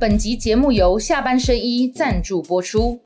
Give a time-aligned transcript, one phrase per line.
[0.00, 2.98] 本集节目由下半身衣赞助播出。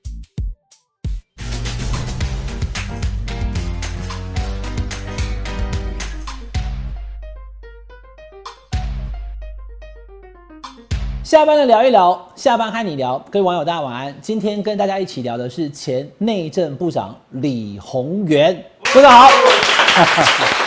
[11.25, 14.15] 下班的聊一聊，下班和你聊，各位网友大家晚安。
[14.23, 20.64] 今天跟大家一起聊的是前内政部长李鸿源，部长好。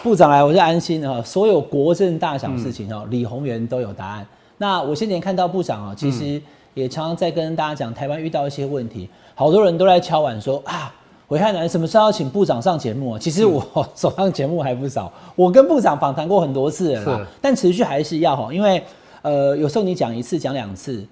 [0.00, 1.22] 哦，部长来我就安心了。
[1.22, 4.26] 所有国政大小事情哦，李宏源都有答案。
[4.58, 6.40] 那我先前看到部长啊，其实
[6.74, 10.94] 也常常在跟大家讲台湾遇到一些问题，好多人都在敲碗说啊。
[11.28, 13.18] 韦汉南什么时候要请部长上节目啊？
[13.18, 18.82] 其实我 手上节目还不少，我跟部长访谈过很多次了，但持续还是要哈，因为
[19.22, 21.06] 呃有时候你讲一次讲两次，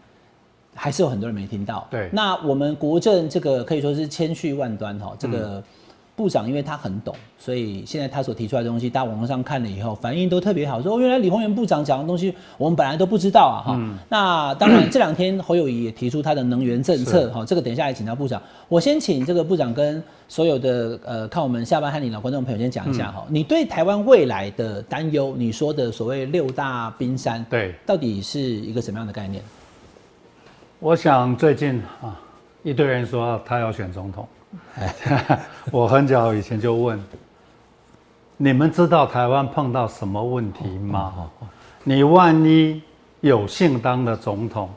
[0.74, 1.87] 还是有很多人没听到。
[1.88, 5.62] 对，那我们国政这个可以说是千绪万端哈，这个。
[6.18, 13.80] 部长因为他很懂，所以现在他所提出来的东西，大家网络上看了以后反应都特别好，说原来李鸿源部长讲的东西我们本来都不知道啊哈。
[14.09, 18.43] 那当然这两天侯友谊也提出他的能源政策哈，这个等一下也请教部长。
[18.68, 29.40] 我先请这个部长跟所有的呃看我们下班和你老观众朋友先讲一下哈，你对台湾未来的担忧，你说的所谓六大冰山，对，到底是一个什么样的概念？
[30.80, 32.21] 我想最近啊，
[32.65, 34.26] 一堆人说他要选总统。
[35.71, 36.99] 我很早以前就问，
[38.37, 41.30] 你们知道台湾碰到什么问题吗？
[41.85, 42.82] 你万一
[43.21, 44.71] 有幸当了总统，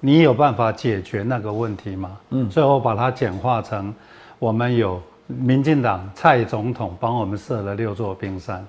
[0.00, 2.18] 你有办法解决那个问题吗？
[2.30, 3.94] 嗯，最后把它简化成，
[4.38, 8.66] 我们有民进党蔡总统帮我们设了六座冰山，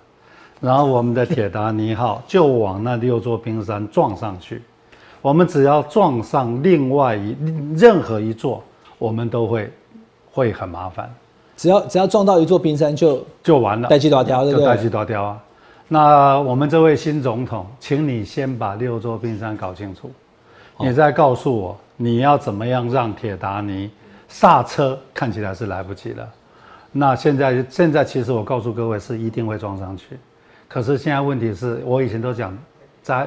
[0.62, 4.62] 然后我们的铁达尼号 就往那六座冰山撞上去，
[5.22, 7.36] 我们只要撞上另外一
[7.76, 8.64] 任何一座，
[8.98, 9.70] 我们都会。
[10.36, 11.10] 会很麻烦，
[11.56, 14.66] 只要只要撞到一座冰山就就完了，带气多条，对不对？
[14.68, 15.42] 带气多条啊！
[15.88, 20.12] 那我们这位新总统，请你先把六座冰山搞清楚，
[20.78, 23.90] 你再告诉我你要怎么样让铁达尼
[24.28, 26.28] 刹车，看起来是来不及了。
[26.92, 30.20] 那现在现在其实我告诉各位是一定会撞上去，
[30.68, 32.54] 可是现在问题是我以前都讲
[33.02, 33.26] 在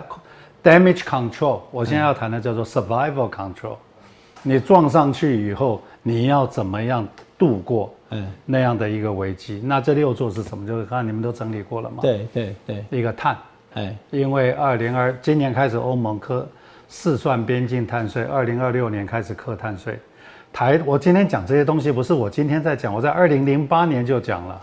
[0.62, 3.76] damage control，我现在要谈的叫做 survival control。
[4.42, 5.80] 你撞上去以后。
[6.08, 9.60] 你要怎么样度过嗯那样的一个危机？
[9.62, 10.66] 那这六座是什么？
[10.66, 11.98] 就是刚才你们都整理过了吗？
[12.00, 13.36] 对对对，一个碳，
[13.74, 16.48] 哎，因为二零二今年开始欧盟科
[16.88, 19.98] 试算边境碳税，二零二六年开始课碳税。
[20.50, 24.62] 台，我今天讲这些东西不是我今天在讲，我在二零零八年就讲了。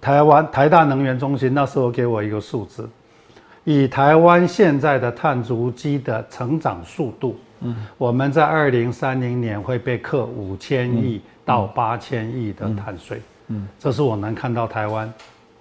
[0.00, 2.90] 台湾台大能源中心那时候给我一个数字，
[3.62, 7.36] 以台湾现在的碳足迹的成长速度。
[7.64, 15.12] 嗯，我们在二零三零年会被课五千亿到八千亿的碳税，嗯，这是我能看到台湾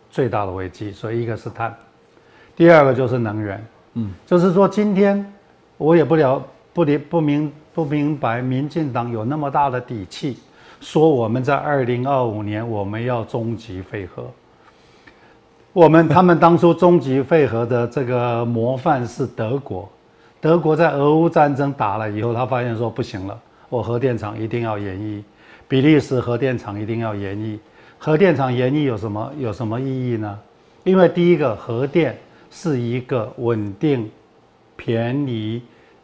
[0.10, 0.92] 最大的危机。
[0.92, 1.76] 所以一个是碳，
[2.56, 5.24] 第二个就是能源，嗯，就是说今天
[5.78, 10.40] 我也不了不理不明不明白，民进党有那么大的底气，
[10.80, 14.26] 说我们在二零二五年我们要终极废核，
[15.72, 19.88] 我们他们当初终极废核的这个模范是德国。
[20.42, 25.24] 德国在俄乌战争打了以后，他发现说不行了，我核电厂一定要延役。
[25.68, 27.60] 比利时核电厂一定要延役。
[28.00, 30.40] 核电厂延役有什么有什么意义呢？
[30.84, 32.18] 因为第一个，核电
[32.50, 34.10] 是一个稳定、
[34.76, 35.62] 便宜、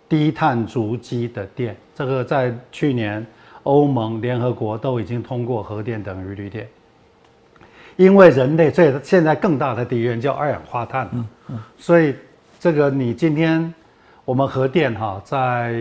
[0.08, 1.76] 低碳足迹的电。
[1.96, 3.26] 这个在去年
[3.64, 6.68] 欧盟、联合国都已经通过核电等于绿电。
[7.96, 11.10] 因为人类最现在更大的敌人叫二氧化碳，
[11.80, 12.14] 所以
[12.60, 13.74] 这个你今天。
[14.28, 15.74] 我们核电哈，在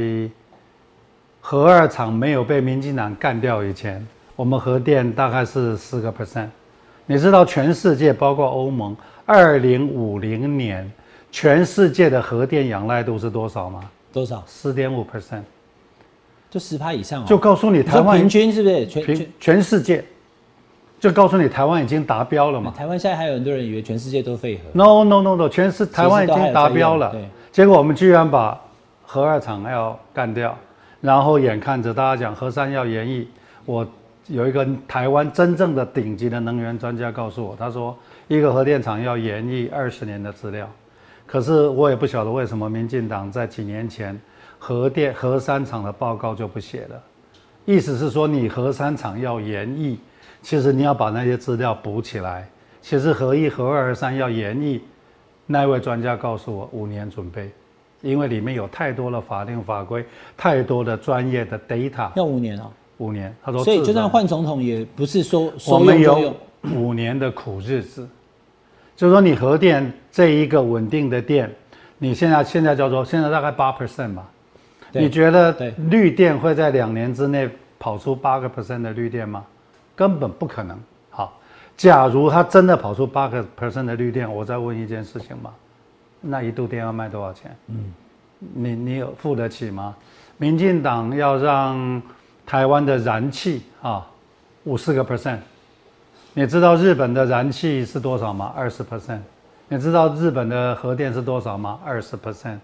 [1.41, 6.47] 核二厂没有被民进党干掉以前，我们核电大概是四个 percent。
[7.07, 10.89] 你知道全世界包括欧盟，二零五零年
[11.33, 13.81] 全世界的核电仰赖度是多少吗？
[14.13, 14.45] 多少？
[14.47, 15.43] 四点五 percent，
[16.49, 17.27] 就十趴以上。
[17.27, 18.87] 就告诉你台湾平均是不是？
[18.87, 20.05] 全全世界，
[21.01, 22.73] 就告诉你台湾已经达标了嘛？
[22.77, 24.71] 台湾现在还有很多人以为全世界都废核。
[24.73, 27.11] No No No No，全是台湾已经达标了。
[27.11, 27.29] 对。
[27.57, 28.61] 结果我们居然把
[29.03, 30.55] 核二厂要干掉，
[31.01, 33.27] 然后眼看着大家讲核三要延役，
[33.65, 33.89] 我
[34.27, 37.97] 有一个台湾真正的顶级的能源专家告诉我，他说
[38.29, 40.71] 一个核电厂要延役二十年的资料，
[41.25, 44.21] 可是我也不晓得为什么民进党在几年前
[44.59, 47.03] 核电核三厂的报告就不写了，
[47.65, 49.99] 意思是说你核三厂要延役，
[50.43, 52.47] 其实你要把那些资料补起来，
[52.83, 54.83] 其实核一核二核三要延役。
[55.47, 57.51] 那位专家告诉我，五年准备，
[58.03, 60.05] 因为里面有太多的法令法规，
[60.37, 63.35] 太多的专业的 data，要五年哦，五年。
[63.43, 66.35] 他说，所以就算换总统，也不是说我们有
[66.75, 68.09] 五年的苦日子，
[68.97, 71.51] 就是说你核电这一个稳定的电，
[71.99, 74.29] 你现在现在叫做现在大概八 percent 吧？
[74.93, 75.55] 你觉得
[75.91, 77.49] 绿电会在两年之内
[77.79, 79.45] 跑出八个 percent 的绿电吗？
[79.95, 80.79] 根本不可能。
[81.77, 85.53] 好，假如它真的跑出八个 percent 的绿电，我再问一件事情吧，
[86.21, 87.55] 那一度电要卖多少钱？
[87.69, 87.93] 嗯，
[88.55, 89.95] 你你有付得起吗？
[90.39, 92.03] 民进党要让
[92.47, 94.07] 台湾的燃气啊
[94.65, 95.39] 五十个 percent，
[96.35, 98.53] 你知道日本的燃气是多少吗？
[98.57, 99.21] 二十 percent。
[99.69, 101.81] 你知道日本的核电是多少吗？
[101.85, 102.59] 二十 percent。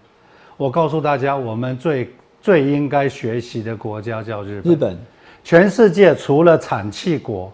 [0.55, 2.09] 我告诉大家，我们最
[2.41, 4.71] 最应该学习的国家叫日本。
[4.71, 4.97] 日本
[5.43, 7.51] 全世界除了产气国，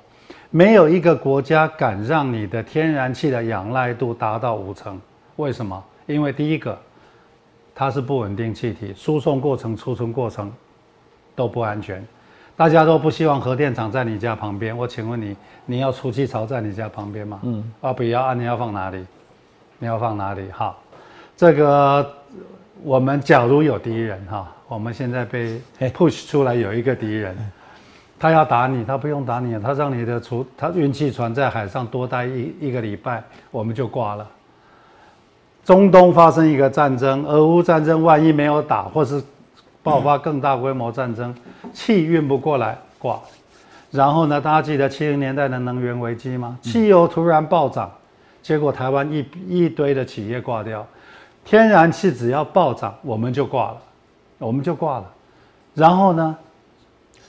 [0.52, 5.00] 没有一个国家敢让你的天然气的仰赖度达到五成。
[5.36, 5.84] 为什么？
[6.08, 6.78] 因为第一个，
[7.76, 10.52] 它是不稳定气体，输送过程、储存过程
[11.36, 12.06] 都不安全。
[12.58, 14.76] 大家都不希望核电厂在你家旁边。
[14.76, 15.36] 我请问你，
[15.66, 17.40] 你要出气槽在你家旁边吗？
[17.44, 19.06] 嗯，啊，不要啊，你要放哪里？
[19.78, 20.52] 你要放哪里？
[20.52, 20.78] 好，
[21.38, 22.14] 这个
[22.84, 27.38] 我们假如有敌人哈，我们现在被嘿 push 出来有一个敌人，
[28.20, 34.28] 他要打你，他不用打你，他让你的储他运气船在海上多待一一个礼拜，我们就挂了。
[35.64, 39.24] 中东发生一个战争，俄乌战争万一没有打，或是
[39.82, 41.34] 爆发更大规模战争，
[41.72, 43.20] 气运不过来，挂。
[43.92, 46.58] 然后呢，大家记得七零年代的能源危机吗？
[46.62, 47.90] 汽油突然暴涨，
[48.42, 50.86] 结果台湾一一堆的企业挂掉，
[51.46, 53.78] 天然气只要暴涨，我们就挂了，
[54.40, 55.06] 我们就挂了。
[55.74, 56.36] 然后呢，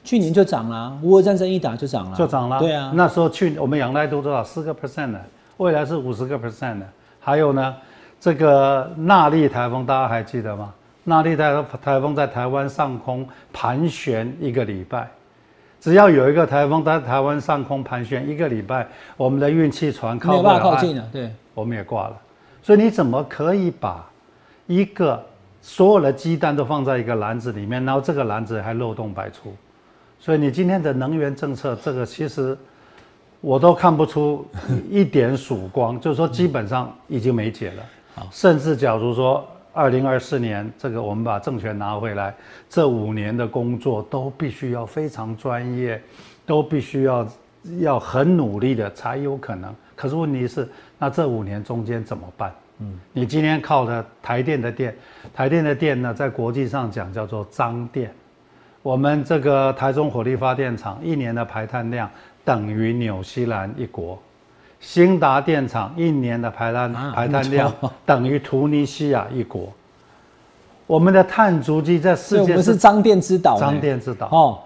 [0.02, 2.58] 去年就涨了，乌俄战争一打就涨了，就涨了。
[2.58, 4.42] 对啊，那时候去我们仰赖度多少？
[4.42, 5.20] 四个 percent 的，
[5.58, 6.86] 未来是五十个 percent 的。
[7.20, 7.76] 还有呢，
[8.18, 10.72] 这个纳莉台风大家还记得吗？
[11.04, 15.08] 纳莉台台风在台湾上空盘旋一个礼拜，
[15.80, 18.86] 只要有一个台风在台湾上空盘旋一个礼拜，
[19.16, 22.16] 我们的运气船靠不了靠近，了，对，我们也挂了。
[22.62, 24.06] 所以你怎么可以把
[24.66, 25.22] 一个
[25.62, 29.54] 所有的鸡蛋都放在一个篮子里面，然后这个篮子还漏洞百出？
[30.20, 32.56] 所以你今天的能源政策，这个其实
[33.40, 34.46] 我都看不出
[34.90, 37.82] 一点曙光，就是说基本上已经没解了。
[38.30, 42.34] 甚至假如说二零二四年这个我们把政权拿回来，
[42.68, 45.98] 这五年的工作都必须要非常专业，
[46.44, 47.26] 都必须要
[47.78, 49.74] 要很努力的才有可能。
[49.96, 50.68] 可是问题是，
[50.98, 52.52] 那这五年中间怎么办？
[52.80, 54.94] 嗯，你今天靠的台电的电，
[55.32, 58.12] 台电的电呢，在国际上讲叫做脏电。
[58.82, 62.08] 我们这个台中火力发电厂一年的排碳量
[62.44, 64.18] 等于纽西兰一国，
[64.80, 67.72] 兴达电厂一年的排碳、啊排碳量
[68.06, 69.72] 等于突尼西亚一国。
[70.86, 74.58] 我们的碳足迹在世界是张电之岛呢，脏电之岛，哦，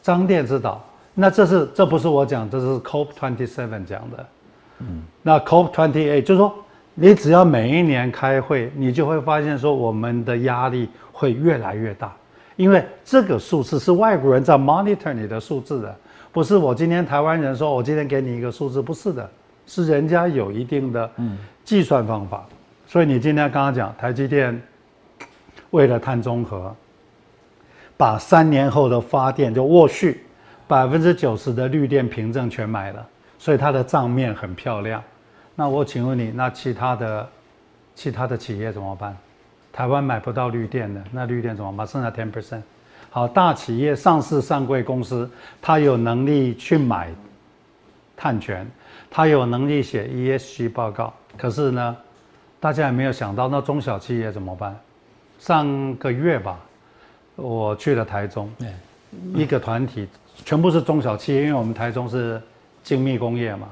[0.00, 0.82] 张电之岛。
[1.12, 4.26] 那这是这不是我讲，这是 COP twenty seven 讲的。
[4.78, 6.54] 嗯，那 COP twenty eight 就是说，
[6.94, 12.12] 你只要每一年开会，你就会发现说我们的压力会越来越大，
[12.56, 15.94] 因为这个数字是外国人在 monitor 你的数字的，
[16.32, 19.30] 不是我今天台湾人说我今天给你一个数字，不是的，
[19.66, 21.10] 是人家有一定的
[21.64, 22.46] 计算方法。
[22.86, 24.60] 所以你今天刚刚讲台积电
[25.70, 26.74] 为了碳中和，
[27.96, 30.24] 把三年后的发电就沃旭
[30.66, 33.06] 百分之九十的绿电凭证全买了，
[33.38, 35.02] 所以它的账面很漂亮。
[35.54, 37.28] 那我请问你，那其他的
[37.94, 39.16] 其他的企业怎么办？
[39.76, 41.86] 台湾买不到绿电的，那绿电怎么办？
[41.86, 42.62] 剩下 ten percent。
[43.10, 47.10] 好，大企业上市上柜公司，它有能力去买
[48.16, 48.66] 碳权，
[49.10, 51.94] 它有能力写 ESG 报告，可是呢，
[52.58, 54.74] 大家也没有想到，那中小企业怎么办？
[55.38, 56.58] 上个月吧，
[57.34, 58.50] 我去了台中，
[59.34, 60.08] 一个团体，
[60.42, 62.40] 全部是中小企业，因为我们台中是
[62.82, 63.68] 精密工业嘛。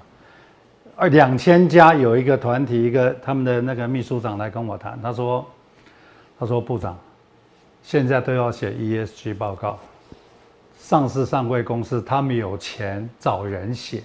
[0.97, 5.45] 二两千家有一个团体，一个他们的那个秘书长来跟我谈，他说
[6.45, 6.95] ：“他说部长，
[7.83, 9.79] 现在都要写 ESG 报告，
[10.79, 14.03] 上市上柜公司他们有钱找人写，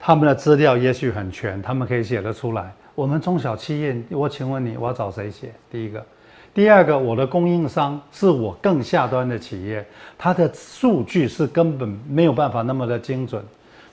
[0.00, 2.74] 他们的资料也许很全，他们可以写得出来。
[2.96, 5.54] 我们中小企业，我请问你，我要找谁写？
[5.70, 6.04] 第一个，
[6.52, 9.86] 第二个，我的供应商是我更下端的企业，
[10.18, 13.40] 他的数据是根本没有办法那么的精准，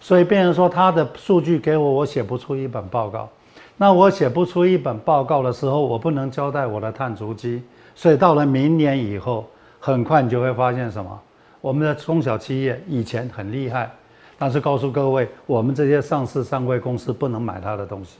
[0.01, 3.29] 所以变成说他的数据给我，我写不出一本报告。
[3.77, 7.61] 那我写不出一本报告的时候，我不能交代我的碳足迹，
[7.93, 9.45] 所以到了明年以后，
[9.79, 11.19] 很快你就会发现什么？
[11.59, 13.91] 我们的中小企业以前很厉害，
[14.37, 18.19] 但是告诉各位，我们这些上市上柜公司不能买它的东西。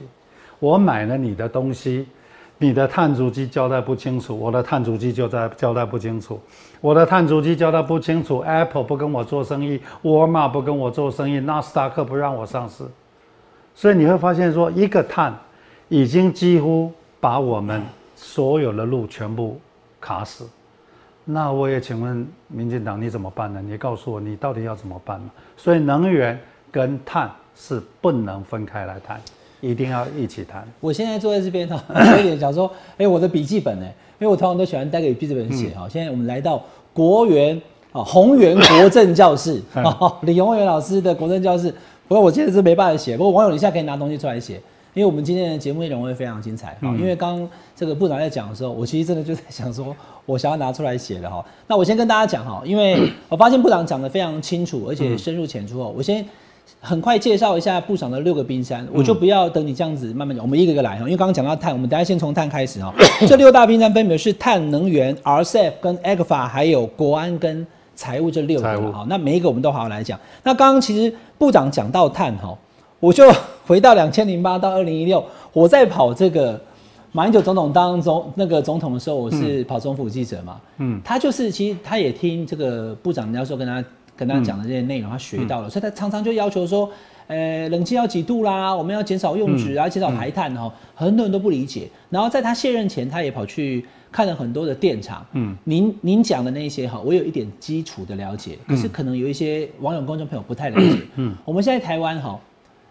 [0.58, 2.06] 我买了你的东西，
[2.58, 6.40] 你的碳足迹交代不清楚，我的碳足迹就在交代不清楚，
[6.80, 12.84] 我的碳足迹交代不清楚，Apple 不跟我做生意，沃尔玛不跟我做生意，纳斯达克不让我上市，
[13.74, 15.32] 所以你会发现说，一个碳
[15.88, 17.82] 已经几乎把我们
[18.14, 19.58] 所有的路全部
[20.00, 20.48] 卡死。
[21.24, 23.60] 那我也请问民进党你怎么办呢？
[23.60, 25.30] 你告诉我你到底要怎么办呢？
[25.56, 26.38] 所以能源
[26.70, 29.20] 跟碳是不能分开来谈，
[29.60, 30.66] 一定要一起谈。
[30.78, 31.82] 我现在坐在这边哈，
[32.16, 33.86] 有点想说，哎，我的笔记本呢？
[34.18, 35.88] 因为我通常都喜欢带给笔记本写哈。
[35.88, 36.62] 现在我们来到
[36.92, 37.60] 国元
[37.92, 39.60] 啊，宏源国政教室
[40.22, 41.74] 李宏源老师的国政教室。
[42.06, 44.60] 不过我现在是没办法写，不过网友你现在可以拿东西出来写。
[44.96, 51.44] 因为我们今天的节目内容会非常精彩哈，因为刚这个部长在讲的时候，我其实真的就在想说，我想要拿出来写的哈。
[51.66, 55.92] 那我先跟大家讲哈，因为我发现部长讲的非常清楚，而且深入浅出哦。
[55.94, 56.24] 我先
[56.80, 61.00] 很快介绍一下部长的六个冰山，我就不要等你这样子慢慢讲，我们一个一个来哈。
[61.00, 62.90] 因为刚刚讲到碳，我们等下先从碳开始哈。
[63.28, 69.04] 这六大冰山分别是碳、能源、RCEP 跟 a g f a 还有国安跟财务这六个哈。
[69.10, 70.18] 那每一个我们都好好来讲。
[70.42, 72.56] 那刚刚其实部长讲到碳哈。
[72.98, 73.30] 我就
[73.66, 75.22] 回到两千零八到二零一六，
[75.52, 76.58] 我在跑这个
[77.12, 80.60] 马英九总统当中那个总统的时候，我是跑中府记者嘛。
[80.78, 83.84] 嗯，他就是其实他也听这个部长教授跟他
[84.16, 86.90] 跟他讲的这些内容，他学到了，所以他常常就要求说，
[87.26, 90.72] 呃，冷气要几度啦，我们要减少用纸啊，减少排碳哈。
[90.94, 91.90] 很多人都不理解。
[92.08, 95.24] 然后在他卸任前，他也跑去看了很多的电厂。
[95.32, 100.98] 嗯，您您讲的那些哈，我有一点基础的了解，可是可能有一些网友观众朋友不太了解。
[101.16, 102.40] 嗯，我们现在台湾哈。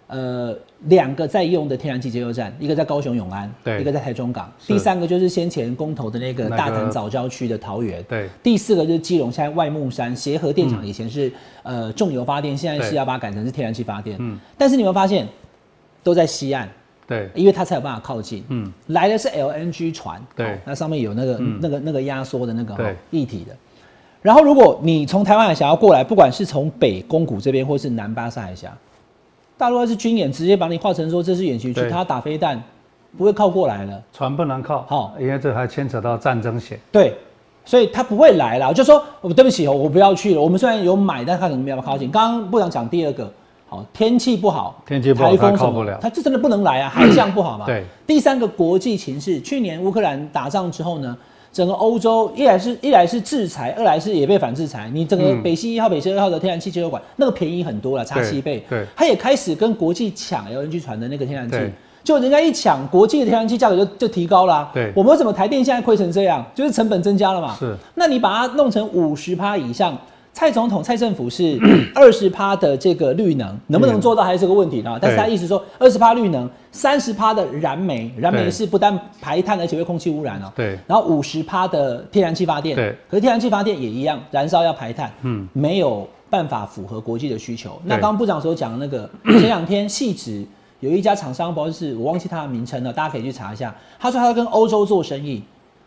[0.08, 11.32] 呃，两个在用的天然气接收站，一个在高雄永安，对，一个在台中港，第三个就是先前公投的那个大潭早郊区的桃园，对，第四个就是基隆，现在外木山协和电厂以前是
[11.64, 15.28] 呃重油发电，现在是要把它改成是天然气发电，嗯，但是你们发现
[16.04, 16.68] 都在西岸，
[17.08, 23.56] 对，因为它才有办法靠近，嗯，来的是 LNG 船，对，那上面有那个那个那个压缩的那个液体的，
[24.22, 28.72] 然后如果你从台湾海峡要过来，不管是从北宫古这边，或是南巴士海峡。
[29.58, 32.62] 大陆要是军演，直接把你划成说这是演习区，他打飞弹
[33.18, 34.04] 不会靠过来了。
[34.12, 36.78] 船不能靠，好，因为这还牵扯到战争险。
[36.92, 37.14] 对，
[37.64, 38.74] 所以他不会来了。
[38.74, 40.42] 就说，我对不起哦，我不要去了。
[40.42, 42.12] 我们虽然有买，但他可能没有靠近。
[42.12, 43.32] 刚刚部长讲第二个，
[43.70, 47.66] 好，天气不好，天气不好，台风靠不了，他这真的不能来啊，海象不好嘛。
[47.66, 47.86] 对。
[48.06, 51.18] 第三个国际情势，去年乌克兰打仗之后呢？
[51.56, 54.90] 整个欧洲一来是一来是制裁，二来是也被反制裁。
[54.94, 58.62] 你整个北溪一号、北溪二号的天然气接收管，那个便宜很多了，差七倍。
[58.70, 61.58] 对，他也开始跟国际抢 LNG 船的那个天然气，
[62.04, 64.70] 就人家一抢，国际的天然气价格就就提高了。
[64.74, 66.46] 对，我们为什么台电现在亏成这样？
[66.54, 67.56] 就是成本增加了嘛。
[67.58, 69.98] 是，那你把它弄成五十趴以上。
[70.36, 71.58] 蔡总统、蔡政府是
[71.96, 75.00] 二十趴的这个绿能，能不能做到还是个问题呢？
[75.02, 80.52] 但是他意思说，二十趴绿能，三十趴的燃煤，燃煤是不但排碳，而且会空气污染哦。
[80.54, 80.78] 对。
[80.86, 82.94] 然后五十趴的天然气发电，对。
[83.10, 87.82] 可是天然气发电也一样，燃烧要排碳，嗯，没有办法符合国际的需求。
[87.86, 90.46] 那刚刚部长所讲的那个， 前两天细指
[90.82, 93.74] 有一家厂商，不知道是我忘记他的名称了，大家可以去查一下。
[93.98, 95.42] 他说他跟欧洲做生意。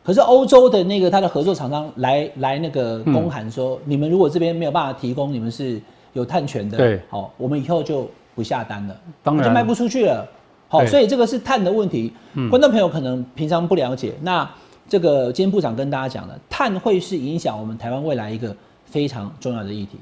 [0.09, 5.79] 可是欧洲的那个他的合作厂商来来那个公函说，你们如果这边没有办法提供，你们是
[6.15, 10.27] 有碳权的，对，好，我们以后就不下单了，当然就卖不出去了，
[10.67, 12.11] 好，所以这个是碳的问题。
[12.49, 14.51] 观众朋友可能平常不了解，那
[14.89, 19.99] 这个今天部长跟大家讲了，碳会是影响我们台湾未来一个非常重要的议题。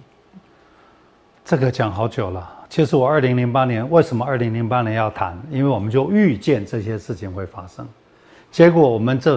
[1.45, 5.37] 这个讲好久了，其实我二零零八年为什么二零零八年要谈？
[5.51, 7.85] 因为我们就预见这些事情会发生，
[8.53, 9.37] 结果我们这。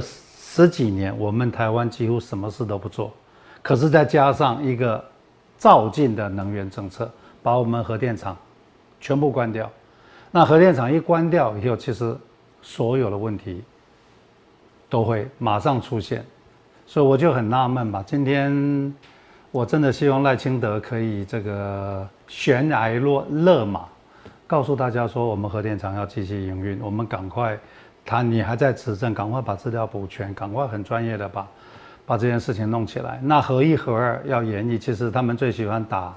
[0.60, 3.14] 十几年，我们台湾几乎什么事都不做，
[3.62, 5.02] 可是再加上一个
[5.58, 7.10] 造进的能源政策，
[7.42, 8.36] 把我们核电厂
[9.00, 9.72] 全部关掉。
[10.32, 12.14] 那核电厂一关掉以后，其实
[12.62, 13.64] 所有的问题
[14.90, 16.26] 都会马上出现。
[16.86, 18.04] 所以我就很纳闷吧。
[18.06, 18.94] 今天
[19.52, 23.86] 我真的希望赖清德可以这个悬崖落勒马，
[24.46, 27.58] 告诉大家说，我们核电厂要继续营运，我们赶快。
[28.06, 31.48] 他，你还在执政，赶快把资料补全，赶快很专业的把
[32.06, 33.20] 把这件事情弄起来。
[33.22, 36.14] 那合一合二要演绎，其实他们最喜欢打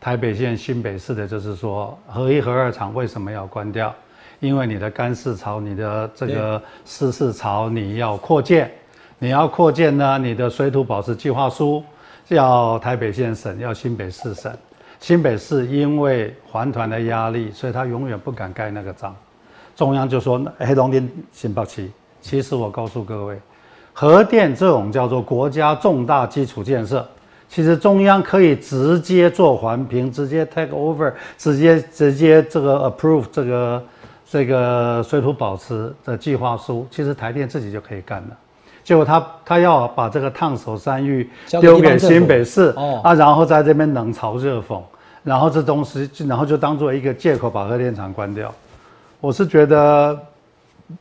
[0.00, 3.94] 台北县新北市的，就是说合一合二厂为什么要关掉？
[4.40, 8.72] 因为你的干式槽、你的这个湿式槽你要扩建，
[9.18, 11.84] 你要扩建呢，你的水土保持计划书
[12.28, 14.56] 要台北县审，要新北市审。
[14.98, 19.14] 新北市因为环团的压力，所以他永远不敢盖那个章。
[19.80, 23.40] 中央就说黑龙江新北区，其实我告诉各位，
[23.94, 27.02] 核电这种叫做国家重大基础建设，
[27.48, 33.82] 其实中央可以直接做环评，直接 take over，直接直接这个 approve 这个
[34.30, 38.36] 这个水土保持的计划书，其实台电自己就可以干了。
[38.84, 41.26] 结果他他要把这个烫手山芋
[41.58, 44.78] 丢给新北市啊，然后在这边冷嘲热讽，
[45.24, 48.52] 然后这东西然后就当做一个借口把核电厂关掉。
[49.20, 50.18] 我是觉得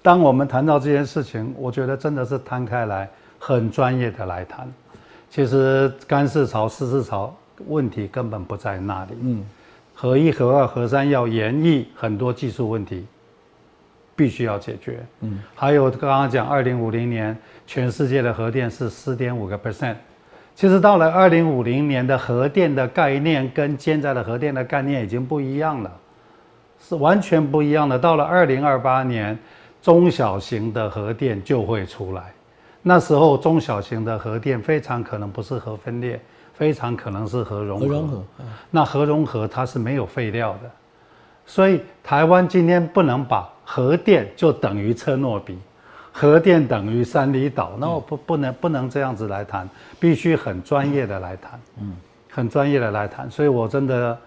[0.01, 3.09] 当我们谈到这件事情，我觉得真的是摊开来，
[3.39, 4.67] 很专业的来谈。
[5.29, 7.33] 其实干式槽、湿式槽
[7.67, 9.11] 问题根本不在那里。
[9.21, 9.45] 嗯，
[9.95, 13.05] 核一、核二、核三要演绎很多技术问题，
[14.15, 14.99] 必须要解决。
[15.21, 19.95] 嗯，还有刚刚讲，二零五零年全世界的核电是四点五个 percent。
[20.55, 25.97] 其实到了二零五零年的核电的概念跟现在的核电的概念已经不一样了，
[26.79, 27.97] 是完全不一样的。
[27.97, 29.37] 到了二零二八年，
[29.81, 32.23] 中小型的核电就会出来。
[32.81, 36.19] 那时候中小型的核电非常可能不是核分裂，
[36.53, 37.85] 非常可能是核融合。
[37.85, 38.23] 核融合，
[38.71, 40.71] 那核融合它是没有废料的，
[41.45, 45.57] 所以台湾今天不能把核电就等于车诺比，
[46.11, 49.69] 核电等于三里岛，那我不不能不能这样子来谈，
[49.99, 51.93] 必须很专业的来谈，嗯，
[52.31, 53.29] 很专业的来谈。
[53.29, 54.17] 所以我真的，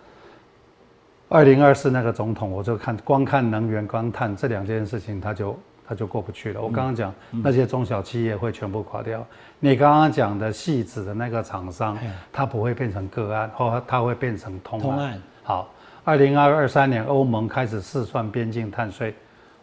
[1.33, 5.59] 二零二四那个总统，我就看光看能源、光碳这两件事情，他就。
[5.85, 6.63] 他就过不去了。
[6.63, 9.23] 我刚刚讲那些中小企业会全部垮掉。
[9.59, 11.99] 你刚刚讲的细子的那个厂商，
[12.33, 15.21] 它不会变成个案，或它会变成通案。
[15.43, 15.69] 好，
[16.05, 19.13] 二零二二三年欧盟开始试算边境碳税。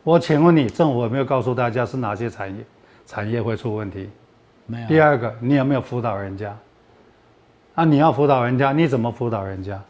[0.04, 2.64] 我请问你，政府有没有告诉大家是哪些产业
[3.08, 4.08] 产业会出问题？
[4.68, 4.88] 没有。
[4.88, 6.56] 第二个，你有没有辅导人家？
[7.76, 9.82] 啊，你要辅导人家，你怎么辅导人家？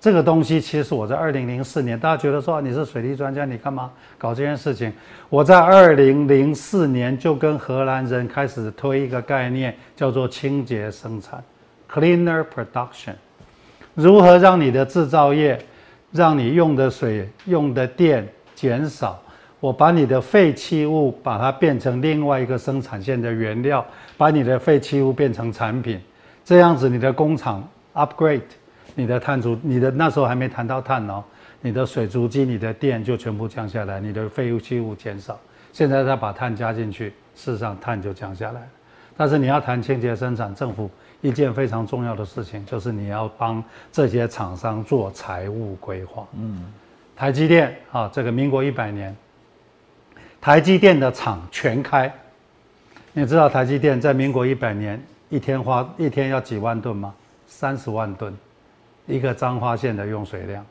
[0.00, 4.92] 这个东西其实我在二零零四年，大家觉得说你是水利专家，你干嘛搞这件事情？
[5.28, 11.42] 我在二零零四年就跟荷兰人开始推一个概念，叫做清洁生产
[11.92, 13.14] （cleaner production）。
[13.94, 15.60] 如何让你的制造业，
[16.12, 19.20] 让你用的水、用的电减少？
[19.58, 23.84] 我把你的废弃物把它变成另外一个生产线的原料，
[24.16, 26.00] 把你的废弃物变成产品，
[26.44, 28.42] 这样子你的工厂 upgrade。
[28.98, 31.22] 你的碳足，你的那时候还没谈到碳哦，
[31.60, 35.38] 你的水足迹、你的电就全部降下来，你的废物弃物减少。
[35.72, 38.66] 现在再把碳加进去，事实上碳就降下来了。
[39.16, 40.90] 但是你要谈清洁生产，政府
[41.20, 46.26] 一件非常重要的事情就是你要帮这些厂商做财务规划。
[46.32, 46.64] 嗯，
[47.14, 49.16] 台积电啊，这个民国一百年，
[50.40, 52.12] 台积电的厂全开。
[53.12, 57.14] 你知道台积电在民国一百年一天花一天要几万吨吗？
[57.46, 58.36] 三十万吨。
[59.08, 60.64] 一个彰化县的用水量，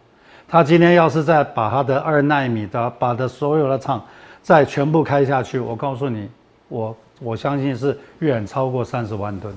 [0.48, 4.02] 他今天要是再把他的二纳米的，把的所有的厂
[4.44, 6.30] 再全部开下去，我告诉你，
[6.70, 9.52] 我我相信是远超过三十万吨。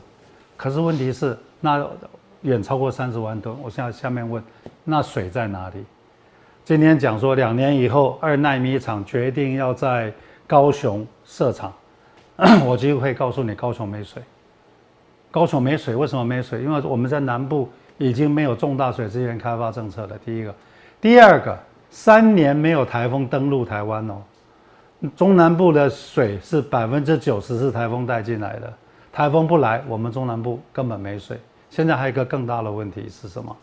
[0.56, 1.86] 可是问题是，那
[2.40, 4.42] 远超过三十万吨，我现在下面问，
[4.82, 5.84] 那水在哪里？
[6.64, 10.10] 今天讲说两年以后二纳米厂决定要在
[10.46, 11.70] 高雄设厂，
[12.64, 14.22] 我就会告诉你，高雄没水。
[15.30, 16.62] 高雄没水，为什么没水？
[16.62, 17.68] 因为我们在南部。
[18.00, 20.18] 已经没有重大水资源开发政策了。
[20.24, 20.54] 第一个，
[21.02, 21.56] 第二个，
[21.90, 24.14] 三年没有台风登陆台湾哦。
[25.14, 28.72] 中南部的水是百分之九十是台风带进来的，
[29.12, 31.38] 台风不来，我们中南部根本没水。
[31.68, 33.54] 现在还有一个更大的问题是什么？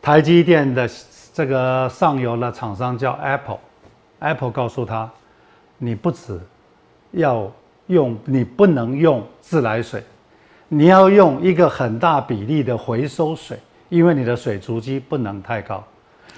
[0.00, 0.88] 台积电的
[1.34, 5.10] 这个上游的厂商叫 Apple，Apple 告诉他，
[5.78, 6.38] 你不止
[7.10, 7.50] 要
[7.88, 10.00] 用，你不能用自来水。
[10.72, 15.82] 你要用一个很大比例的回收水，因为你的水足迹不能太高。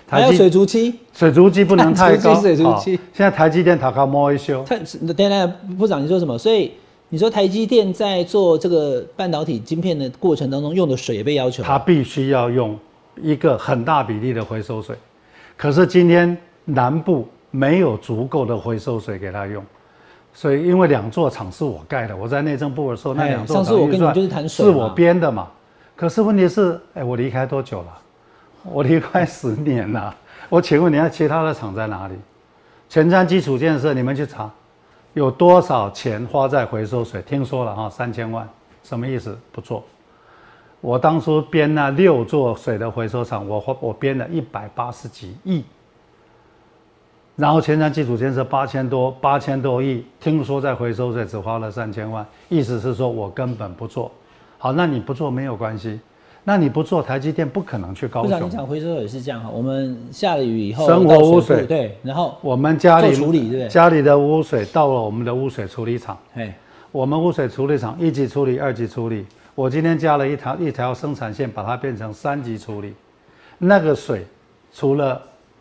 [0.08, 2.34] 还有水足迹，水足迹不能太高。
[2.40, 2.98] 水足迹。
[3.12, 4.64] 现在台积电塔高摸一修。
[4.66, 6.38] 他，等等，部长你说什么？
[6.38, 6.72] 所以
[7.10, 11.62] 你说台积电在做这个半导体晶片的过程当中用的水也被要求。
[11.62, 12.74] 它必须要用
[13.20, 14.96] 一个很大比例的回收水，
[15.58, 19.62] 可是今天南部没有足够的回收水给他用。
[20.34, 25.48] 所以，因为两座厂是我盖的，我在内政部的时候，那两座厂我跟你就是谈水是我编的嘛。
[25.94, 27.98] 可是问题是，哎，我离开多久了？
[28.64, 30.14] 我离开十年了。
[30.48, 32.14] 我请问你，那其他的厂在哪里？
[32.88, 34.50] 前瞻基础建设，你们去查，
[35.12, 37.20] 有多少钱花在回收水？
[37.22, 38.48] 听说了哈，三千万，
[38.82, 39.38] 什么意思？
[39.52, 39.84] 不做。
[40.80, 45.64] 我当初编那六座水的回收厂，我花我编了一百八十几亿。
[47.34, 54.10] 然后前瞻基础建设八千多八千多亿，听说在回收水只花了三千万，意思是说我根本不做。
[54.58, 55.98] 好，那你不做没有关系，
[56.44, 58.44] 那你不做，台积电不可能去高雄。
[58.44, 63.68] 你讲回收也是这样哈，我们下了雨以后，生活污水对，然后我们家里处理对对？
[63.68, 66.54] 家里的污水到了我们的污水处理厂，哎，
[66.92, 72.92] 我们污水处理厂一级处理、二级处理，我今天加了一条一条生产线，把它变成三级处理，
[73.56, 74.26] 那个水
[74.72, 75.20] 除了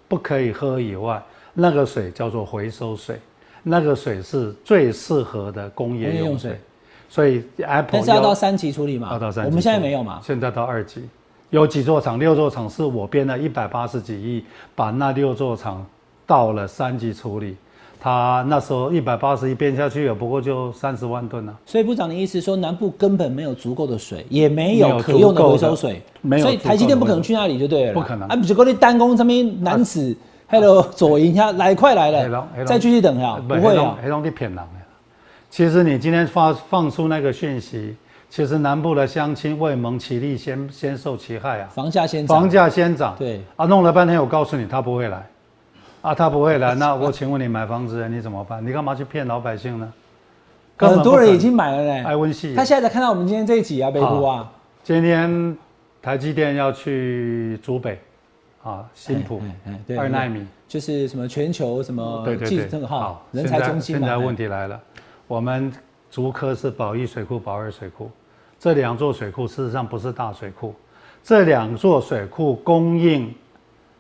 [0.10, 1.22] 不可以喝以外。
[1.54, 3.20] 那个水叫做回收水，
[3.64, 6.60] 那个水是最适合的工业用水，
[7.10, 9.10] 所以 Apple 但是要到三级处理嘛？
[9.12, 9.50] 要到三级。
[9.50, 10.20] 我们现在没有嘛？
[10.24, 11.02] 现在到二级，
[11.50, 14.44] 有几座厂，六座厂是我编了一百八十几亿，
[14.76, 15.86] 把那六座厂
[16.26, 17.58] 到了三级处理，
[18.00, 21.54] 他那时候一百八十一编下去，也不过就三十万吨啊。
[21.66, 30.16] 所以部长的意思说，南部根本没有足够的水，也没有可用的回收水，没有所以台积电不可能去那里就对了，不可能啊，不是说你单工上面男子，还
[30.60, 32.48] 有左营下来快来了。
[32.66, 34.68] 再继续等呀，不会啊，黑龙的骗人的。
[35.50, 37.96] 其实你今天发放出那个讯息，
[38.30, 41.68] 其实南部的乡亲未蒙其利，先先受其害啊。
[41.74, 42.40] 房价先涨。
[42.40, 43.42] 房价先涨，对。
[43.56, 45.26] 啊，弄了半天，我告诉你他不会来，
[46.02, 48.66] 啊，他不会来， 那我请问你买房子你怎么办？
[48.66, 49.92] 你干嘛去骗老百姓呢？
[50.78, 52.56] 很多人已经买了嘞，爱温系。
[52.56, 54.50] 他现在才看到我们今天这一集啊，北部啊，
[54.84, 55.58] 今天
[56.02, 58.00] 台积电要去竹北，
[58.64, 59.42] 啊，新浦
[59.98, 64.80] 二纳米，就是什么全球什么技这个哈好，人才中心嘛，现在问题来了，
[65.28, 65.72] 我们
[66.10, 68.10] 竹科是宝一水库、宝二水库，
[68.60, 70.76] 这两座水库事实上不是大水库，
[71.24, 73.34] 这两座水库供应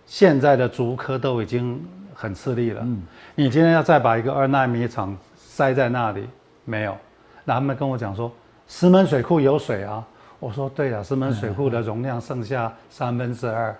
[0.05, 2.81] 现在的竹科都已经很吃力了。
[2.83, 3.01] 嗯。
[3.33, 6.27] 你今天要再把一个二纳米厂塞在那里，
[6.65, 6.95] 没有？
[7.45, 8.31] 那他们跟我讲说，
[8.67, 10.05] 石门水库有水啊。
[10.39, 13.75] 我说对了，石门水库的容量剩下三分之二，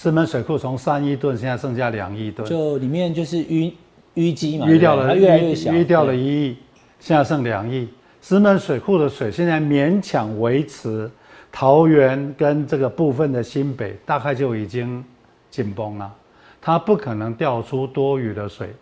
[0.00, 2.48] 石门水库从三亿吨现在剩下两亿吨。
[2.48, 3.72] 就里面就是淤
[4.14, 6.56] 淤积嘛，淤掉了，越来越小，淤掉了一亿，
[7.00, 7.88] 现在剩两亿。
[8.22, 11.10] 石门水库的水现在勉强维持
[11.50, 15.04] 桃园跟这个部分的新北，大概就已经
[15.50, 16.14] 紧绷了，
[16.60, 18.72] 它不可能调出多余的水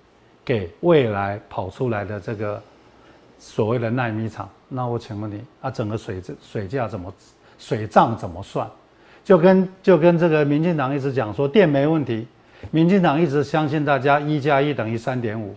[0.45, 2.63] 给未来跑出来的这个
[3.39, 4.47] 所谓的纳米厂。
[4.69, 7.11] 那我请问你，啊，整个水水价怎么
[7.59, 8.69] 水账怎么算？
[9.27, 12.29] 就跟就跟这个民进党一直讲说电没问题，
[12.71, 15.53] 民进党一直相信大家一加一等于三点五，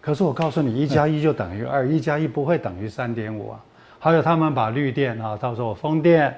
[0.00, 3.60] 可是我告诉你，一加一就等于二，一加一不会等于三点五啊。
[3.98, 6.34] 还有他们把绿电啊，到时候风电、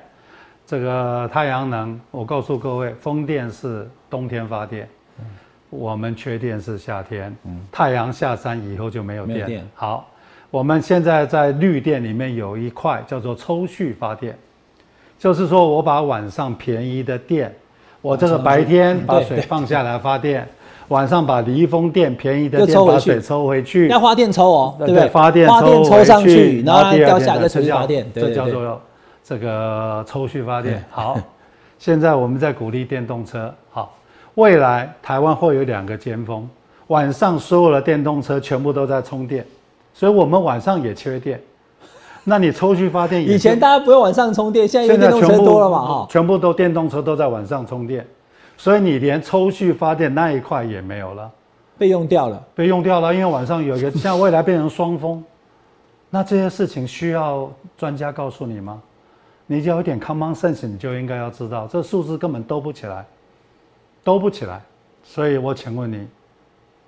[0.67, 4.89] 这个太阳能，我告诉各位，风电是冬天发电，
[5.71, 7.33] 我们缺电是夏天，
[7.71, 9.37] 太阳下山以后就没有电。
[9.37, 10.11] 没有电好，
[10.51, 14.37] 我们现在在绿电里面有一块叫做抽蓄发电，
[15.19, 17.55] 就是说我把晚上便宜的电，
[18.01, 20.47] 我这个白天把水放下来发电，
[20.89, 25.09] 晚上把离峰电便宜的电把水抽回去，要发电抽哦，对不对？
[25.09, 28.35] 发电抽上回去，然后掉下来再天的这叫重新发电，这。
[28.35, 28.83] 叫做
[29.25, 30.85] 这个抽蓄发电。
[30.91, 31.19] 好，
[31.79, 33.53] 现在我们在鼓励电动车。
[33.71, 33.97] 好，
[34.37, 36.49] 未来台湾会有两个尖峰，
[36.89, 39.45] 晚上所有的电动车全部都在充电，
[39.93, 41.41] 所以我们晚上也缺电。
[42.29, 46.07] 那你抽蓄发电也以前大家不用晚上充电，现在因为电动车多了嘛，哈。
[46.11, 48.05] 全部都电动车都在晚上充电，
[48.57, 51.31] 所以你连抽蓄发电那一块也没有了。
[51.79, 52.43] 被用掉了。
[52.53, 55.23] 被用掉了，因为晚上有一个像未来变成双峰，
[56.11, 58.83] 那这些事情需要专家告诉你吗？
[59.47, 63.07] 你只要有点 common sense，你就应该要知道，这数字根本兜不起来，
[64.03, 64.61] 兜不起来。
[65.05, 66.05] 所以我请问你，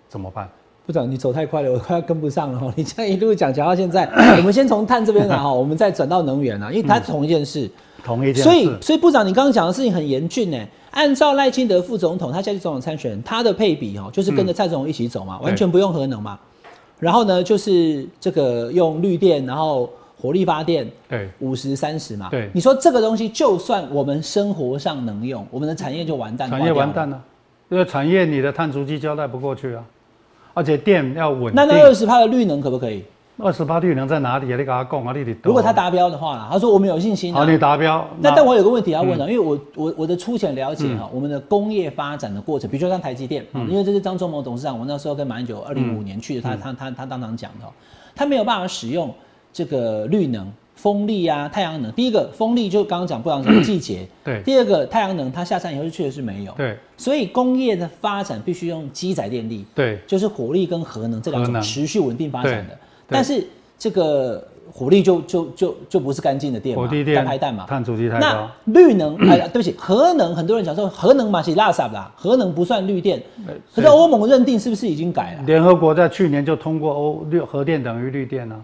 [0.09, 0.49] 怎么办？
[0.89, 2.73] 部长，你走太快了， 我快要跟不上了哈。
[2.75, 7.71] 你这样一路讲讲到现在， 我们先从碳这边来 哈，我们再转到能源啊，因为它同一件事。
[8.03, 10.59] 同一件事所以，所以部长，你刚刚讲的事情很严峻呢。
[10.93, 16.39] 按照赖清德副总统，他下去总统参选，他的配比哦，就是跟着蔡总统一起走嘛，对完全不用核能嘛。
[16.99, 22.29] 然后呢，就是这个用绿电，然后火力发电，对五十三十嘛。
[22.31, 27.23] 对你说这个东西，就算我们生活上能用，我们的产业就完蛋，产业完蛋了，
[27.69, 29.85] 因为产业你的碳足迹交代不过去啊，
[30.59, 31.85] 而且电要稳那那定。
[31.85, 33.05] 二十帕的绿能可不可以？
[33.41, 34.57] 二十帕绿能在哪里啊？
[34.57, 37.39] 你给他讲啊，你如果他达标的话啦，他说我们有信心、啊。
[37.39, 47.71] 好，你达标，那但我有个问题要问嗯啊，因为我我我的粗浅了解哈、我们的工业发展的过程，比如说像台积电，嗯因为这是张忠谋董事长，我那时候跟马英九二零五年去的，他他他他当场讲的哦，
[48.17, 49.15] 他没有办法使用
[49.53, 51.91] 这个绿能、风力啊、太阳能。
[51.93, 54.41] 第一个风力就刚刚讲不讲讲季节， 对。
[54.45, 56.79] 第二个太阳能它下山以后就确实是没有，对。
[56.97, 59.99] 所以工业的发展必须用机载电力，对。
[60.07, 62.71] 就是火力跟核能这两种持续稳定发展的。
[62.71, 62.79] 对。
[63.09, 63.45] 但是
[63.77, 68.51] 这个火力就就就就不是干净的电嘛，火地电干排氮嘛，碳足迹太那高。
[68.67, 73.21] 绿能，哎，对不起，核能，很多人讲说核能嘛是垃圾啦，核能不算绿电。
[73.75, 75.43] 可是欧盟认定是不是已经改了？
[75.47, 78.61] 联合国在去年就通过欧绿核电等于绿电啊，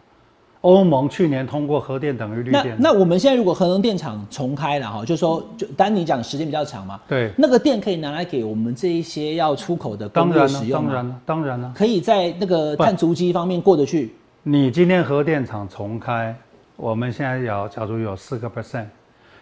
[0.64, 2.74] 欧盟去年通过核电等于绿那电。
[2.80, 11.72] 那我们现在如果核能电厂重开了哈，就说就丹尼讲时间比较长嘛，对，那个电可以拿来给我们这一些要出口的工业当然了使，用，当然了，当然了。
[11.76, 14.14] 可以在那个碳足迹方面过得去。
[14.42, 16.34] 你今天核电厂重开，
[16.76, 18.86] 我们现在有，假如有四个 percent，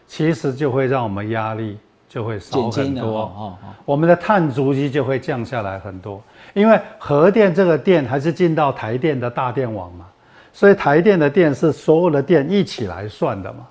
[0.08, 3.06] 其实就会让我们压力就会少很多。
[3.08, 6.20] 哦哦哦我们的碳足迹就会降下来很多，
[6.52, 10.06] 因为核电这个电还是进到台电的大电网嘛，
[10.52, 13.66] 所以台电的电是所有的电一起来算的嘛。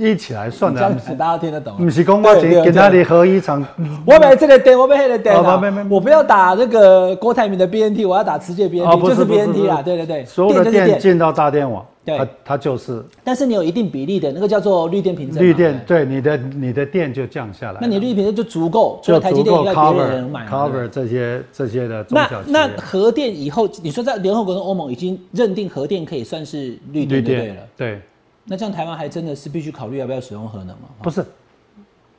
[0.00, 1.76] 一起来算的，这样子大家听得懂。
[1.76, 3.64] 不是公我对对给那里合一厂，
[4.04, 5.40] 我买这个电，我买那个电啊。
[5.40, 22.76] 哦我不要打那个郭台铭的 BNT，我要打磁界 BNT，、就是 BNT 啦，对对对，所有的电进到大电网，对它它就是但是你有一定比例的那个叫做绿电凭证嘛，绿电，对对你的你的电就降下来，那你绿电凭证就足够，除了台积电以外，别人也 cover 能买 cover 这些这些的中那那业。
[22.76, 28.00] 核电以后，你说在联合国跟欧盟已经认定核电可以算是绿电了，对，
[28.44, 30.88] 那这样台湾还真的是必须考虑要不要使用核能吗？
[31.02, 31.24] 不是，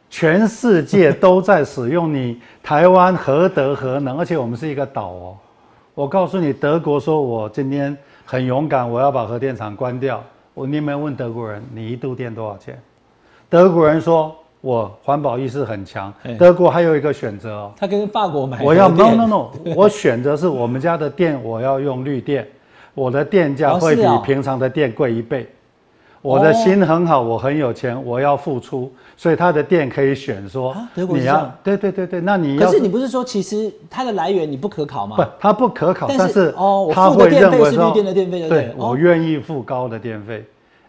[0.09, 5.37] 全世界都在使用你台湾何德何能，而且我们是一个岛哦。
[5.97, 10.23] 我告诉你，德国说我今天很勇敢，我要把核电厂关掉。
[10.53, 12.79] 我你有没有问德国人，你一度电多少钱？
[13.49, 16.35] 德国人说我环保意识很强哎。
[16.35, 22.47] 德国还有一个选择哦，他跟法国买我要 no no no，我选择是我们家的电，我要用绿电，
[22.93, 25.49] 我的电价会比平常的电贵一倍。
[26.27, 35.15] 我的心很好，我很有钱，我要付出，所以他的店可以选说啊德国你要对对对对，那你要可是你不是说其实它的来源你不可考吗？
[35.15, 40.45] 不，它不可考，但是哦我他付的电会认为是绿电的电费就对我愿意付高的电费，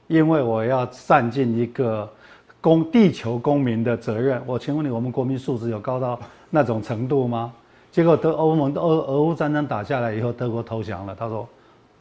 [0.09, 2.11] 因为我要善尽一个
[2.61, 4.43] 公地球公民的责任。
[4.45, 6.19] 我请问你，我们国民素质有高到
[6.51, 7.53] 那种程度吗？
[7.93, 11.17] 结果德欧盟俄俄乌战争打下来以后，德国投降了。
[11.19, 11.49] 他说：“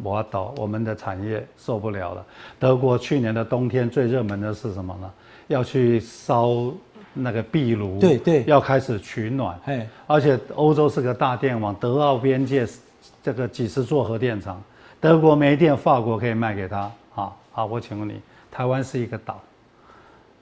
[0.04, 2.26] 我要倒，我们的产业受不了了。”
[2.60, 5.12] 德国去年的冬天最热门的是什么呢？
[5.48, 6.72] 要去烧
[7.14, 9.58] 那个壁炉，对对要开始取暖。
[9.66, 12.68] 哎，而且欧洲是个大电网，德奥边界
[13.24, 14.62] 这个几十座核电厂，
[15.00, 16.92] 德国没电，法国可以卖给他。
[17.16, 19.40] 啊好，我请问你，台湾是一个岛，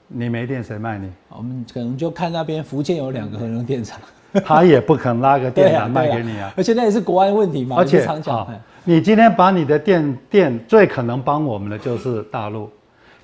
[0.08, 1.10] 你没电谁卖你？
[1.30, 3.98] 我们可能就看那边福建有两个核能电厂，
[4.44, 6.52] 他也不肯拉个电缆卖给你啊。
[6.56, 8.46] 而且那也是国安问题嘛，而且常讲
[8.88, 12.70] 你今天把你的电电最可能帮我们的就是大陆，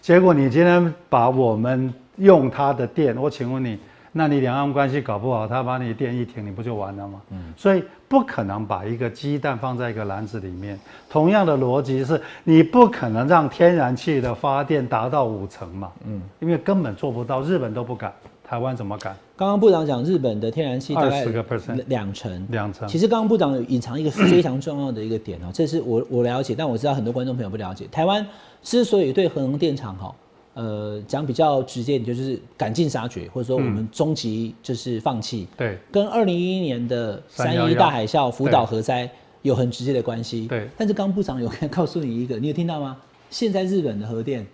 [0.01, 3.79] 结果你今天把我们用他的电，我请问你，
[4.11, 7.23] 那你两岸关系搞不好，他把你电一停，你不就完了吗？
[7.31, 10.77] 嗯，所以不可能把一个鸡蛋放在一个篮子里面。
[11.09, 18.13] 同样的逻辑是，你不可能让天然气的发电达到五成嘛，嗯，因为根本做不到，日本都不敢，
[18.53, 19.17] 台湾怎么敢？
[19.35, 27.89] 刚刚部长讲日本的天然气大概20个 percent 两成，两成其实刚刚部长有隐藏一个非常重要的一个点哦，这是我我了解，但我知道很多观众朋友不了解。
[27.91, 28.27] 台湾
[28.63, 30.15] 之所以对核能电厂哈，
[30.53, 39.11] 呃，讲比较直接一点，就是赶尽杀绝，或者说我们终极就是放弃，对跟二零一一年的三一大海啸福岛核灾
[39.41, 40.47] 有很直接的关系。
[40.47, 42.99] 对但是刚刚部长有 告诉你一个，你有听到吗？
[43.31, 44.47] 现在日本的核电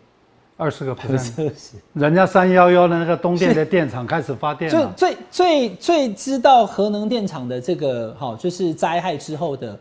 [0.59, 1.77] 二十个核 percent，设施。
[1.95, 4.93] 人家三幺幺的那个东电的电厂开始发电了。
[4.95, 9.79] 最最最最知道核能电厂的这个好，就是灾害之后的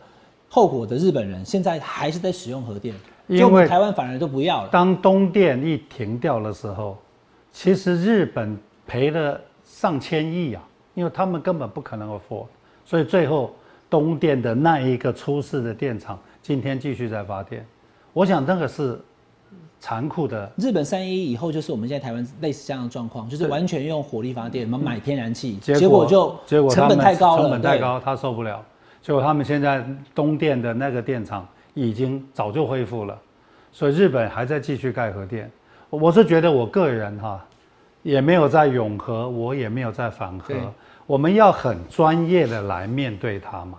[0.48, 2.94] 后果的日本人，现在还是在使用核电，
[3.26, 4.68] 因为台湾反而都不要了。
[4.70, 6.96] 当东电一停掉的时候，
[7.52, 10.62] 其实日本赔了上千亿啊，
[10.94, 12.46] 因为他们根本不可能 afford，
[12.84, 13.52] 所以最后
[13.90, 17.66] 东电的那一个出事的电厂，今天继续在发电。
[18.12, 18.98] 我想那个是
[19.80, 27.78] 残酷的，日本三一以后就是我们现在台湾类似这样的状况，就是完全用火力发电，我们买天然气，结果就结果成本太高了，成本太。
[27.78, 28.60] 高，他受不了。
[29.00, 33.16] 结果他们现在东电的那个电厂已经早就恢复了，
[33.70, 35.50] 所以日本还在继续盖核电。
[35.90, 37.42] 我是觉得我个人哈，
[38.02, 40.54] 也没有在永和，我也没有在反核，
[41.06, 43.78] 我们要很专业的来面对它嘛。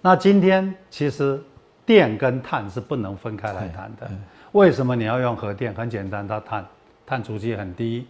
[0.00, 1.42] 那今天其实
[1.84, 4.08] 电跟碳是不能分开来谈的。
[4.54, 5.74] 为什么你要用核电？
[5.74, 6.66] 很简单，它碳
[7.04, 8.06] 碳足迹很低，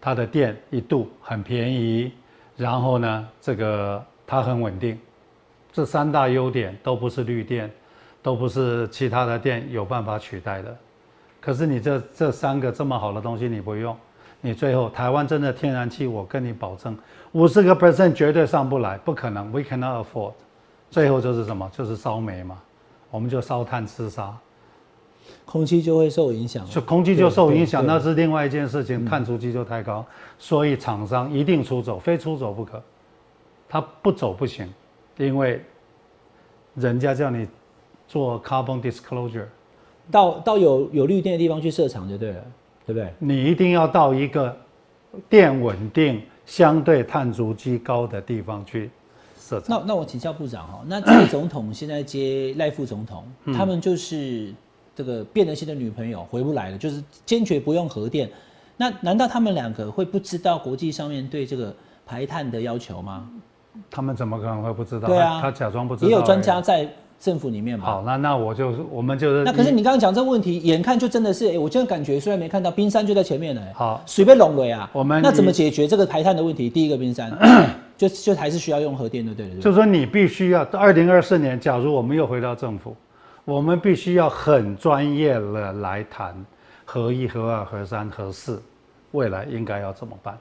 [0.00, 2.12] 它的电一度很便宜，
[2.56, 4.98] 然后呢，这个它很稳定，
[5.72, 7.70] 这三大优点都不是绿电，
[8.20, 10.76] 都不是其他的电有办法取代的。
[11.40, 13.96] 可是你这这三个这么好的东西你不用，
[14.40, 16.98] 你最后台湾真的天然气，我跟你保证，
[17.30, 20.32] 五十个 percent 绝对上不来，不可能，we cannot afford。
[20.90, 21.70] 最后就是什么？
[21.72, 22.60] 就是烧煤嘛，
[23.08, 24.36] 我们就烧炭吃沙。
[25.44, 30.04] 空气就会受影响，就空气就受影响，那是另外一件事情，碳足迹就太高，
[30.38, 32.82] 所以厂商一定出走，非出走不可。
[33.68, 34.72] 他不走不行，
[35.16, 35.60] 因为
[36.74, 37.46] 人家叫你
[38.06, 39.46] 做 carbon disclosure，
[40.10, 42.44] 到到有有绿电的地方去设厂就对了，
[42.86, 43.12] 对不对？
[43.18, 44.56] 你一定要到一个
[45.28, 48.88] 电稳定、相对碳足迹高的地方去
[49.36, 49.80] 设厂。
[49.80, 54.54] 那那我请教部长哈，那蔡总统现在接赖副总统，嗯他们就是
[54.96, 58.28] 这个变得性的女朋友回不来了，就是坚决不用核电。
[58.78, 61.72] 那难道他们两个会不知道国际上面对这个
[62.04, 63.28] 排碳的要求吗？
[63.90, 65.06] 他们怎么可能会不知道？
[65.06, 66.08] 对啊他他假装不知道。
[66.08, 66.88] 也有专家在
[67.20, 67.84] 政府里面嘛。
[67.84, 74.88] 好，那那我就是我们就是那可是你刚刚讲这个问题，眼看就真的是，哎，我真的感觉虽然没看到冰山就在前面了，哎好水被拢了呀。
[74.94, 76.70] 我们那怎么解决这个排碳的问题？
[76.70, 77.30] 第一个冰山，
[77.96, 79.60] 就就还是需要用核电的，对不对？
[79.60, 82.94] 就是说你必须要到二零二四年，假如我们又回到政府，
[83.46, 86.34] 我们必须要很专业的来谈
[86.84, 88.60] 合一、合二、合三、合四，
[89.12, 90.36] 未来应该要怎么办？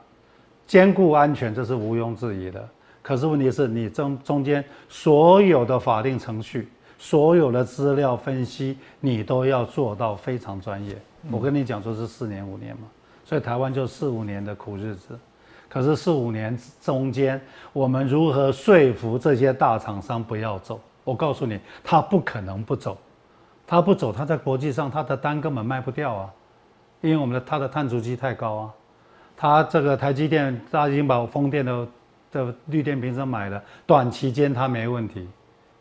[0.65, 2.67] 兼顾安全，这是毋庸置疑的。
[3.03, 10.97] 可是问题是你中中间所有的法定程序、所有的资料分析，你都要做到非常专业。
[11.29, 12.87] 我跟你讲说是四年五年嘛，
[13.23, 15.15] 所以台湾就四五年的苦日子。
[15.69, 17.39] 可是四五年中间，
[17.71, 20.79] 我们如何说服这些大厂商不要走？
[21.05, 22.97] 我告诉你，他不可能不走，
[23.65, 26.29] 他不走，他在国际上他的单根本卖不掉啊，
[26.99, 28.73] 因为我们的他的碳足迹太高啊。
[29.37, 31.87] 他这个台积电，他已经把风电的
[32.31, 35.27] 的绿电瓶车买了，短期间他没问题。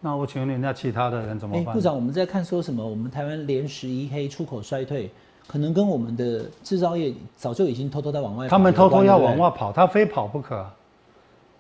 [0.01, 1.75] 那我请问你，那其他的人怎么哎，办？
[1.75, 2.87] 部长，我们在看说什么？
[2.87, 5.11] 我们台湾连十一黑，出口衰退，
[5.47, 10.67] 可能跟我们的制造业早就已经偷偷在往外跑，他们偷偷要往外跑，他非跑不可，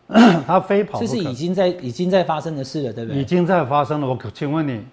[0.47, 1.07] 他非跑不可。
[1.07, 3.21] 这是已经在已经在发生的事了，对不对？
[3.21, 4.07] 已经在发生了。
[4.07, 4.85] 我可请问你，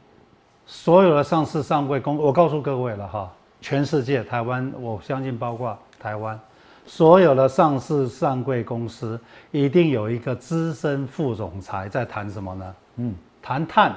[0.65, 6.39] 所有的上市上柜公，我告诉各位了哈，全世界台湾，我相信包括台湾，
[6.85, 9.19] 所有的上市上柜公司
[9.51, 12.75] 一定有一个资深副总裁在谈什么呢？
[12.97, 13.95] 嗯，谈碳，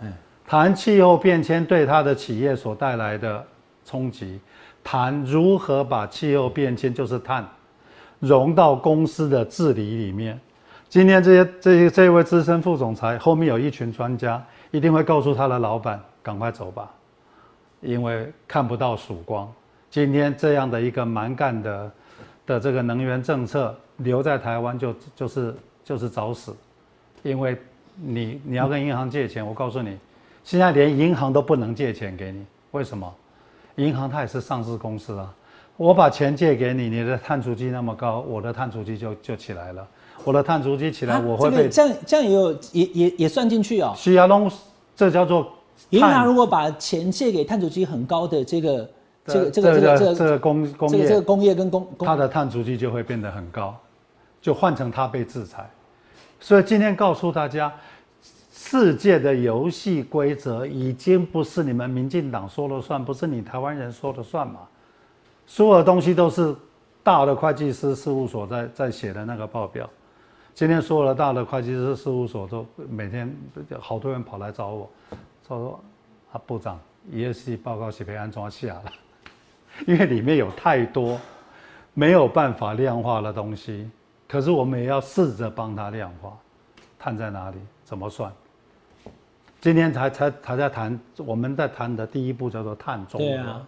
[0.00, 0.12] 嗯
[0.46, 3.42] 谈气候变迁对他的企业所带来的
[3.86, 4.38] 冲击，
[4.84, 7.46] 谈如何把气候变迁就是碳
[8.22, 10.38] 融到公司的治理里面。
[10.88, 16.88] 今天这些这些这位资深副总裁后面有一群专家，一定会告诉他的老板赶快走吧，
[17.80, 19.52] 因为看不到曙光。
[19.90, 21.92] 今天这样的一个蛮干的
[22.46, 26.54] 的这个能源政策留在台湾就就是就是找死，
[27.24, 27.56] 因为
[27.96, 29.98] 你你要跟银行借钱，我告诉你，
[30.44, 33.12] 现在连银行都不能借钱给你，为什么？
[33.76, 35.34] 银行它也是上市公司啊，
[35.82, 39.84] 我把钱借给你，你的碳足迹那么高，我的碳足迹就就起来了，
[40.22, 43.92] 我的碳足迹起来，啊我会被这样这样也有也也也算进去哦。
[43.96, 44.48] 需要弄，
[44.94, 45.52] 这叫做
[45.90, 48.88] 银行碳如果把钱借给碳足迹很高的这个
[49.26, 53.76] 这个这这个这个这个这个工工业这个这个，工业跟工工它的碳足迹就会变得很高，
[54.40, 55.68] 就换成它被制裁。
[56.38, 57.72] 所以今天告诉大家，
[58.52, 64.60] 世界的游戏规则已经不是你们民进党说了算，不是你台湾人说了算嘛？
[65.46, 66.54] 所有的东西都是
[67.02, 69.88] 大的会计师事务所在在写的那个报表。
[70.54, 73.34] 今天所有的大的会计师事务所都每天
[73.80, 74.90] 好多人跑来找我，
[75.48, 75.80] 说
[76.30, 76.78] 啊部长
[77.10, 78.84] ，ESG 报告是被安装下了，
[79.86, 81.18] 因为里面有太多
[81.94, 83.90] 没有办法量化的东西，
[84.28, 86.36] 可是我们也要试着帮他量化，
[86.98, 88.30] 碳在哪里，怎么算？
[89.60, 93.66] 今天才才才在谈，我们在谈的第一步叫做碳中和。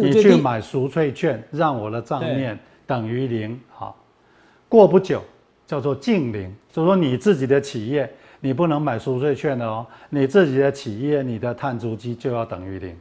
[0.00, 3.96] 你去买赎罪券，让我的账面等于零，好，
[4.68, 5.22] 过不久
[5.66, 12.96] 叫做净零，就是说你自己的企业你不能买赎罪券的哦，你自己的企业你的碳足迹就要等于零，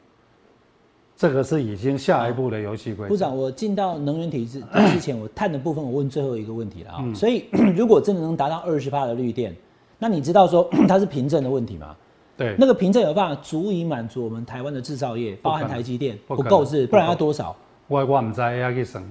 [1.17, 3.09] 这个是已经下一步的游戏规则。
[3.09, 7.13] 部长，我进到能源体制之前，我碳的部分我问最后一个问题了啊、嗯。
[7.13, 9.55] 所以 如果真的能达到二十帕的绿电，
[9.99, 11.95] 那你知道说 它是凭证的问题吗？
[12.41, 17.56] 对，那个凭证有办法足以满足我们台湾的制造业，包含台积电不够是，不然要多少？
[17.88, 19.04] 我我唔知要去算，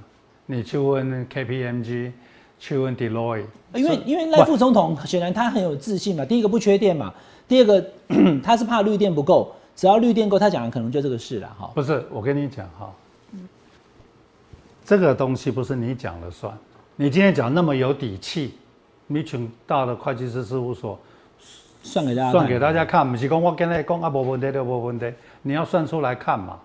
[0.47, 2.11] 你去问 KPMG，
[2.59, 7.14] 去问 Deloitte，因为因为赖副总统显然他很有自信嘛，第一个不缺电嘛，
[7.47, 7.87] 第二个
[8.43, 11.71] 他是怕绿电不够，只要绿电够，他讲的可能就这个事了哈。
[11.73, 12.93] 不是，我跟你讲哈，
[14.85, 16.53] 这个东西不是你讲了算。
[16.97, 18.55] 你今天讲那么有底气，
[19.07, 20.99] 你请到了会计师事务所
[21.83, 25.12] 算给大家算给大家看，不是讲我跟你讲啊，没问题就没问题，
[25.43, 26.59] 你要算出来看嘛。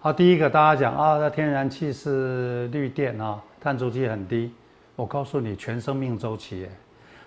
[0.00, 4.52] 好，第一个大家讲啊，那天然气是绿电啊，碳足迹很低。
[4.94, 6.66] 我告诉你，全生命周期，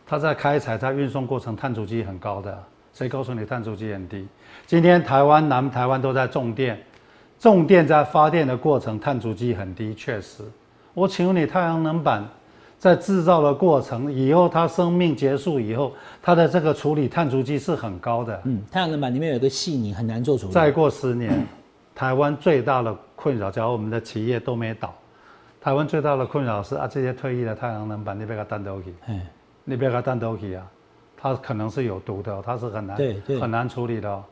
[0.06, 2.58] 它在开采、它运送过程碳足迹很高的。
[2.94, 4.28] 谁告诉你碳足迹很低？
[4.66, 6.78] 今天台湾、南台湾都在种电，
[7.38, 10.44] 种电在发电的过程碳足迹很低，确实。
[10.94, 12.28] 我请问你，太阳能板
[12.80, 18.42] 在制造的过程以后，它生命结束以后，它的这个处理碳足迹是很高的。
[18.46, 20.54] 嗯，太阳能板里面有一个细泥很难做处理。
[20.54, 21.46] 再过十年，
[21.94, 24.94] 台湾最大的困扰，假如我们的企业都没倒，
[25.60, 29.28] 台湾最大的困扰是啊，这些退役的太阳能板你别给它单丢去，哎，
[29.66, 30.66] 你别给它单丢去啊，
[31.18, 34.24] 它可能是有毒的哦、它是很难对对很难处理的、哦。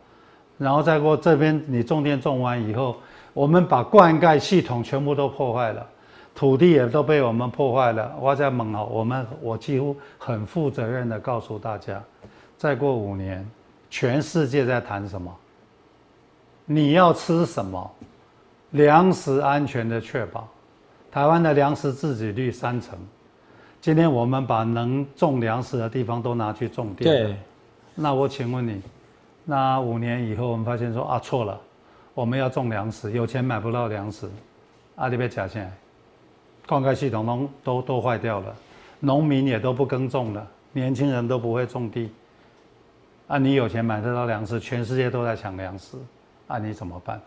[0.58, 2.96] 然后再过这边你种电种完以后，
[3.34, 5.86] 我们把灌溉系统全部都破坏了。
[6.38, 8.16] 土地也都被我们破坏了。
[8.22, 12.00] 我在问哦，我们我几乎很负责任的告诉大家，
[12.56, 13.44] 再过五年，
[13.90, 15.36] 全世界在谈什么？
[16.64, 17.92] 你要吃什么？
[18.70, 20.48] 粮食安全的确保，
[21.12, 23.00] 台湾的粮食自给率三成。
[23.82, 27.10] 今天我们把能种粮食的地方都拿去种电。
[27.10, 27.36] 对，
[27.96, 28.80] 那我请问你，
[29.44, 31.60] 那五年以后我们发现说啊错了，
[32.14, 34.30] 我们要种粮食，有钱买不到粮食，
[34.98, 35.72] 阿里被假现在，
[36.68, 38.54] 灌溉系统都都都坏掉了，
[39.00, 42.12] 农民也都不耕种了，年轻人都不会种地。
[43.28, 45.98] 啊，你有钱买得到粮食，全世界都在抢粮食，
[46.48, 47.20] 啊，你怎么办？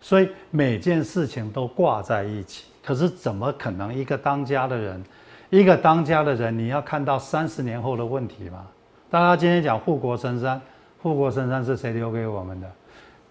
[0.00, 5.02] 所以每件事情都挂在一起，可是怎么可能一个当家的人？
[5.50, 8.66] 一个当家的人，你要看到三十年后的问题吗？
[9.08, 10.60] 大家今天讲护国神山，
[11.00, 12.70] 护国神山是谁留给我们的？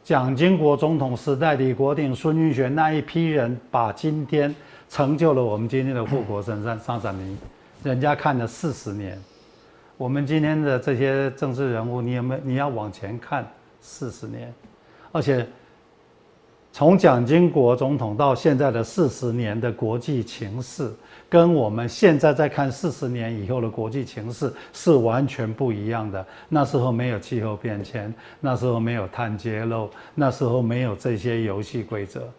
[0.04, 4.54] 蒋经国总统时代，李国鼎、孙运璇那一批人，把今天
[4.96, 7.38] 成就了我们今天的护国神山上展明，
[7.84, 9.22] 人家看了四十年。
[9.98, 12.42] 我们今天的这些政治人物，你有没有？
[12.46, 13.46] 你要往前看
[13.82, 14.54] 四十年，
[15.12, 15.46] 而且。
[16.72, 20.92] 从蒋经国总统到现在的四十年的国际情势，
[21.30, 26.26] 跟我们现在在看四十年以后的国际情势是完全不一样的。
[26.50, 32.30] 那时候没有气候变迁，那时候没有碳揭露，那时候没有这些游戏规则。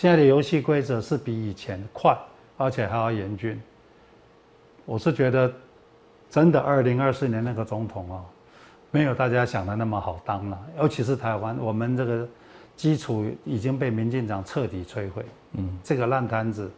[0.00, 2.16] 现在的游戏规则是比以前快，
[2.56, 3.60] 而且还要严峻。
[4.86, 5.52] 我是觉得，
[6.30, 8.24] 真的二零二四年那个总统啊，
[8.90, 12.26] 没有大家想的那么好当了，尤其是台湾，我们这个。
[12.76, 15.22] 基础已经被民进党彻底摧毁，
[15.52, 16.70] 嗯，这个烂摊子，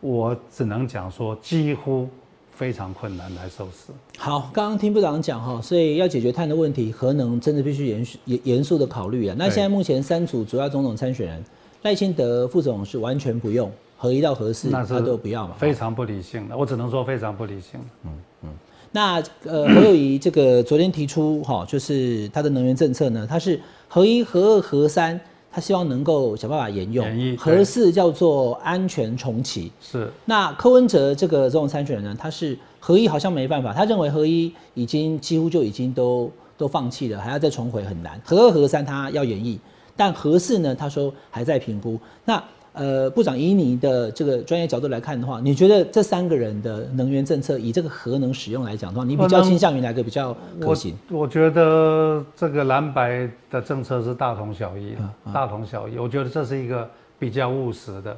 [0.00, 2.08] 我只能讲说几乎
[2.52, 3.90] 非常困难来收拾。
[4.16, 9.34] 好，刚刚听部长讲哈，所以要解决碳的问题，核能真的必须严严严肃的考虑啊。
[9.36, 11.44] 那现在目前三组主要总统参选人，
[11.84, 17.78] 赖清德副总是完全不用，合一到合四他都不要嘛，非常不理性的，我只能说非常不理性。
[18.04, 18.10] 嗯
[18.44, 18.48] 嗯，
[18.90, 23.60] 那呃侯友谊这个昨天提出哈，就是他的能源政策呢，他是。
[23.86, 25.20] 合一、合二、合三，
[25.52, 27.06] 他希望能够想办法沿用；
[27.38, 29.70] 合四叫做安全重启。
[29.80, 30.10] 是。
[30.24, 36.28] 那柯文哲这个这种参选人呢，他是合一好像没办法，他认为合一已经几乎就已经都
[36.58, 38.20] 都放弃了，还要再重回很难。
[38.24, 39.56] 合二、合三他要演绎，
[39.96, 41.98] 但合适呢，他说还在评估。
[42.24, 42.42] 那。
[42.76, 50.92] 呃，部长以你的这个专业角度来看的话，你觉得这三个人的能源政策，以这个核能使用来讲的话，你比较倾向于哪个比较可行？
[51.08, 54.96] 我觉得这个蓝白的政策是大同小异，
[55.32, 55.96] 大同小异。
[55.96, 58.16] 我觉得这是一个比较务实的，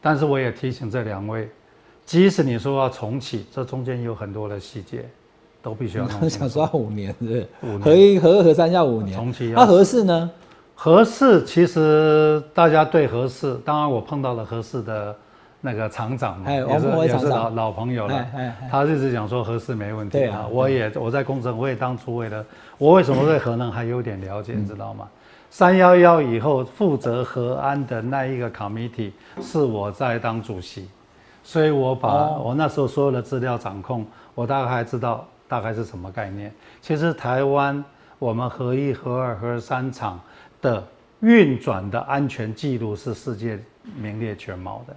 [0.00, 1.48] 但是我也提醒这两位，
[2.04, 5.08] 即使你说要重启，这中间有很多的细节，
[5.62, 6.08] 都必须要。
[6.28, 7.46] 想说五年是？
[7.80, 9.16] 核一、核二、核三要五年。
[9.16, 9.50] 重启。
[9.50, 10.28] 那合四呢？
[10.74, 15.14] 合适，其实大家对合适，当然我碰到了合适的
[15.60, 18.26] 那个厂长嘛，也是也是老老朋友了。
[18.68, 20.44] 他一直讲说合适没问题啊。
[20.50, 22.44] 我也我在工程会当初为了
[22.78, 25.06] 我为什么对核能还有点了解，你知道吗？
[25.50, 30.88] 三幺幺以后负责核安的那一个 committee 是我在当主席，
[31.44, 34.04] 所以我把我那时候所有的资料掌控，
[34.34, 36.52] 我大概知道大概是什么概念。
[36.80, 37.84] 其实台湾
[38.18, 40.18] 我们核一、核二、核三厂。
[40.62, 40.82] 的
[41.20, 43.62] 运转的安全记录是世界
[44.00, 44.96] 名列前茅的，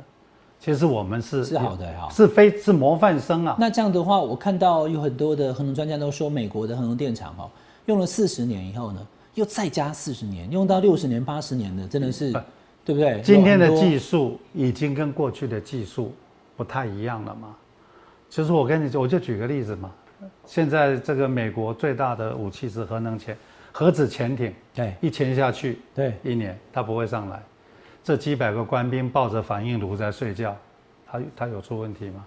[0.59, 3.57] 其实我们是是好的哈，是非是模范生啊。
[3.59, 7.49] 那这样的话，我看到有很多的核能专家都说，美国的核能电厂哈，
[7.87, 12.31] 用了四十年以后呢，又再加四十年，用到六十年、八十年的，真的是
[12.85, 13.19] 对不对？
[13.23, 16.13] 今天的技术已经跟过去的技术
[16.55, 17.55] 不太一样了嘛。
[18.29, 19.91] 其实我跟你，我就举个例子嘛，
[20.45, 23.35] 现在这个美国最大的武器是核能潜。
[23.77, 27.43] 核子潜艇，对，一潜下去，对，一年它不会上来。
[28.01, 30.55] 这几百个官兵抱着反应炉在睡觉，
[31.05, 32.25] 他他有出问题吗？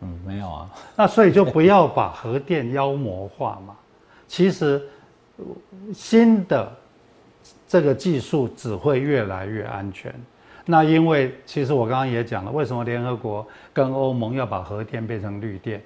[0.00, 0.68] 嗯，没有啊。
[0.96, 3.76] 那所以就不要把核电妖魔化嘛。
[4.26, 4.82] 其实
[5.94, 6.76] 新的
[7.68, 10.12] 这个技术只会越来越安全。
[10.64, 15.80] 那因为其实我刚刚也讲了，为什么联合国跟欧盟要把核电变成绿电？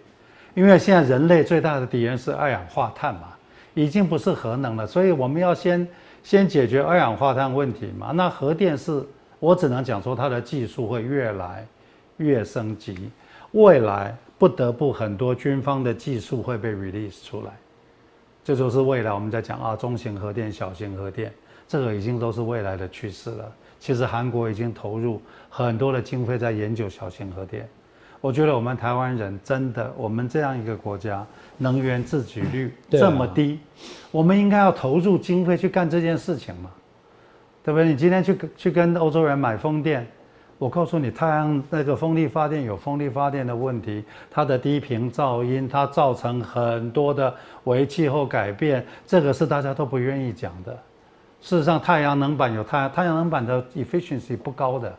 [0.54, 3.34] 因为现在人类最大的敌人是二氧化碳嘛。
[3.74, 5.86] 已经不是核能了，所以我们要先
[6.22, 8.12] 先解决二氧化碳问题嘛。
[8.12, 9.04] 那核电是，
[9.38, 11.66] 我只能讲说它的技术会越来
[12.16, 13.10] 越升级，
[13.52, 17.52] 未来不得不很多军方的技术会被 release 出来，
[18.42, 21.32] 这就是未来我们在讲啊，中型核电、小型核电，
[21.68, 23.52] 这个已经都是未来的趋势了。
[23.78, 27.68] 其实韩国已经投入很多的经费在研究小型核电。
[28.20, 33.58] 我觉得我们台湾人真的，我们这样一个国家，能源自给率这么低，
[34.10, 36.70] 我们应该要投入经费去干这件事情嘛，
[37.64, 37.88] 对不对？
[37.88, 40.06] 你今天去去跟欧洲人买风电，
[40.58, 50.78] 我告诉你，太阳那个风力发电有风力发电的问题，它的低频噪音，它造成很多的为气候改变，这个是大家都不愿意讲的。
[51.40, 54.94] 事实上，太阳能板有太太阳能板的 efficiency 不高的，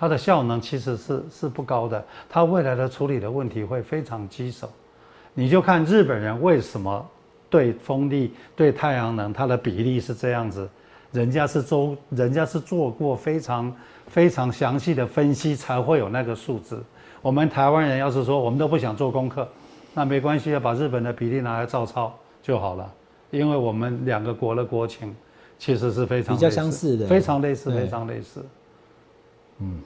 [0.00, 4.66] 它的效能其实是是不高的，它未来的处理的问题会非常棘手。
[5.34, 7.06] 你就看日本人为什么
[7.50, 10.66] 对风力、对太阳能，它的比例是这样子，
[11.12, 13.70] 人家是做人家是做过非常
[14.06, 16.82] 非常详细的分析，才会有那个数字。
[17.20, 19.46] 我们台湾人要是说我们都不想做功课，
[19.92, 22.10] 那没关系，要把日本的比例拿来照抄
[22.42, 22.90] 就好了，
[23.30, 25.14] 因为我们两个国的国情。
[25.58, 28.42] 其实是非常比较相似的，非常类似，非常类似。
[29.58, 29.78] 嗯，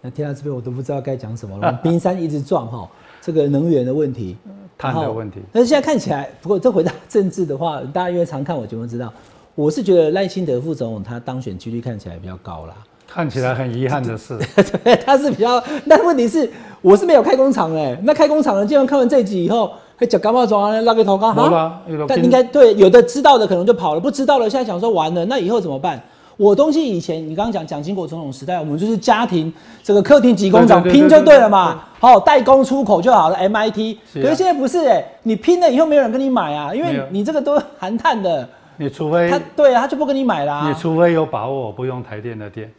[0.00, 1.72] 那听到这边我都不知道该讲什么了。
[1.82, 2.88] 冰山一直撞哈，
[3.20, 4.36] 这个能源的问题，
[4.78, 5.40] 碳的问题。
[5.52, 9.12] 但是现在看起来，不过这回答政治的话，大家因为常看我节目知道，
[9.54, 12.74] 我是觉得赖清德副总统他当选几率看起来比较高啦。
[13.06, 14.38] 看起来很遗憾的是，
[14.84, 16.48] 对，他是比较，但问题是
[16.80, 19.70] 我是没有开工厂哎，那开工厂的，既然看完这集以后。
[20.00, 20.80] 还讲干嘛装啊？
[20.80, 21.82] 拉个头干哈？
[22.08, 26.02] 但应该对有的知道的可能就跑了，不知道的现在想说完了，那以后怎么办？
[26.40, 33.36] 我东西以前你刚刚讲蒋经国总统时代，我们就是家庭这个客厅级工厂拼就对了嘛，好代工出口就好了。
[33.36, 40.66] MIT，可是现在不是哎，你拼了以后没有人跟你买啊，因为你这个都含碳的，你除非他对啊，他就不跟你买啦。
[40.66, 42.72] 你除非有把握不用台电的电，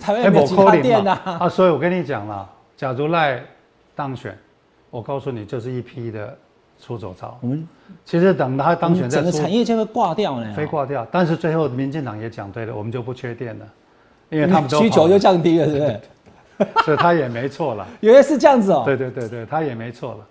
[0.00, 1.38] 台湾没有其他电啊。
[1.40, 3.42] 啊，所以我跟你讲了，假如赖
[3.96, 4.38] 当选。
[4.90, 6.36] 我告诉你，就是一批的
[6.80, 7.38] 出走潮。
[7.40, 7.68] 我们
[8.04, 11.06] 其实等他当选，整个产业就会挂掉呢，非挂掉。
[11.10, 13.66] 但是最后民进党也讲对了，我们就不缺电了，
[14.30, 16.00] 因为他们需求就降低了，对不对？
[16.84, 17.86] 所以他也没错了。
[18.00, 18.82] 原来是这样子哦。
[18.84, 20.26] 对对对对，他也没错了。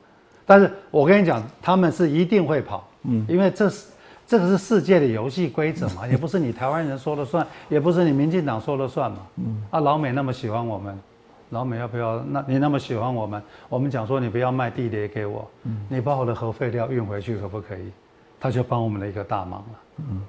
[0.45, 3.87] 但是我跟你讲，他们是一定会跑，嗯，因为这是
[4.27, 9.17] 这个是世界的游戏规则嘛，也不是你台湾人说了算，也不是你民进党说了算嘛。
[9.37, 10.97] 嗯，啊，老美那么喜欢我们。
[11.49, 12.19] 老美要不要？
[12.23, 17.91] 那你那么喜欢我们，我们讲说你不要卖地雷给我，嗯，你把我的核废料运回去可不可以？
[18.39, 19.79] 他就帮我们了一个大忙了。
[19.97, 20.21] 嗯，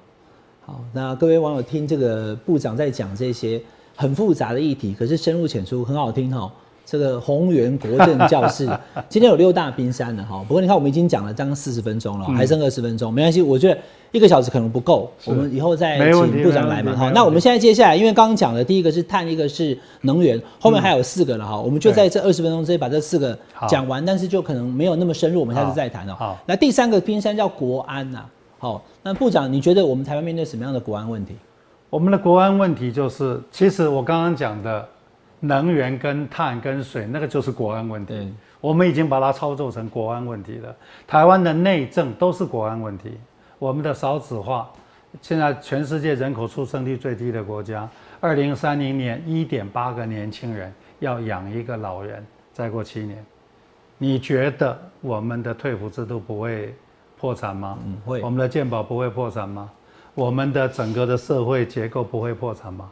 [0.65, 3.61] 好，那各位网友听这个部长在讲这些
[3.95, 6.51] 很复杂的议题，可是深入浅出，很好听哈。
[6.91, 8.67] 这个宏源国政教室
[9.07, 13.79] 今天有六大冰山了哈，不过你看我们已经讲了将近四十分钟了，还剩二十分钟，没关系，我觉得
[14.11, 17.09] 一个小时可能不够，我们以后再请部长来嘛哈。
[17.15, 23.39] 那我们现在接下来，因为刚刚讲的第一个是碳，一个是能源，后面还有四个了哈，我们就在这二十分钟之内把这四个
[23.69, 26.15] 讲完，但是就可能没有那么深入，我们下次再谈哦。
[26.19, 28.25] 好，那第三个冰山叫国安呐，
[28.59, 31.37] 好，那部长你觉得我们台湾面对什么样的国安问题？
[31.89, 34.85] 我们的国安问题就是，其实我刚刚讲的。
[35.41, 38.33] 能源跟碳跟水，那个就是国安问题。
[38.61, 40.73] 我们已经把它操作成国安问题了。
[41.05, 43.17] 台湾的内政都是国安问题。
[43.57, 44.69] 我们的少子化，
[45.21, 47.89] 现在全世界人口出生率最低的国家，
[48.19, 53.25] 二零三零年一点八个年轻人要养一个老人，再过七年，
[53.97, 56.73] 你觉得我们的退服制度不会
[57.19, 57.77] 破产吗？
[57.85, 58.21] 嗯，会。
[58.21, 59.69] 我们的健保不会破产吗？
[60.13, 62.89] 我们的整个的社会结构不会破产吗？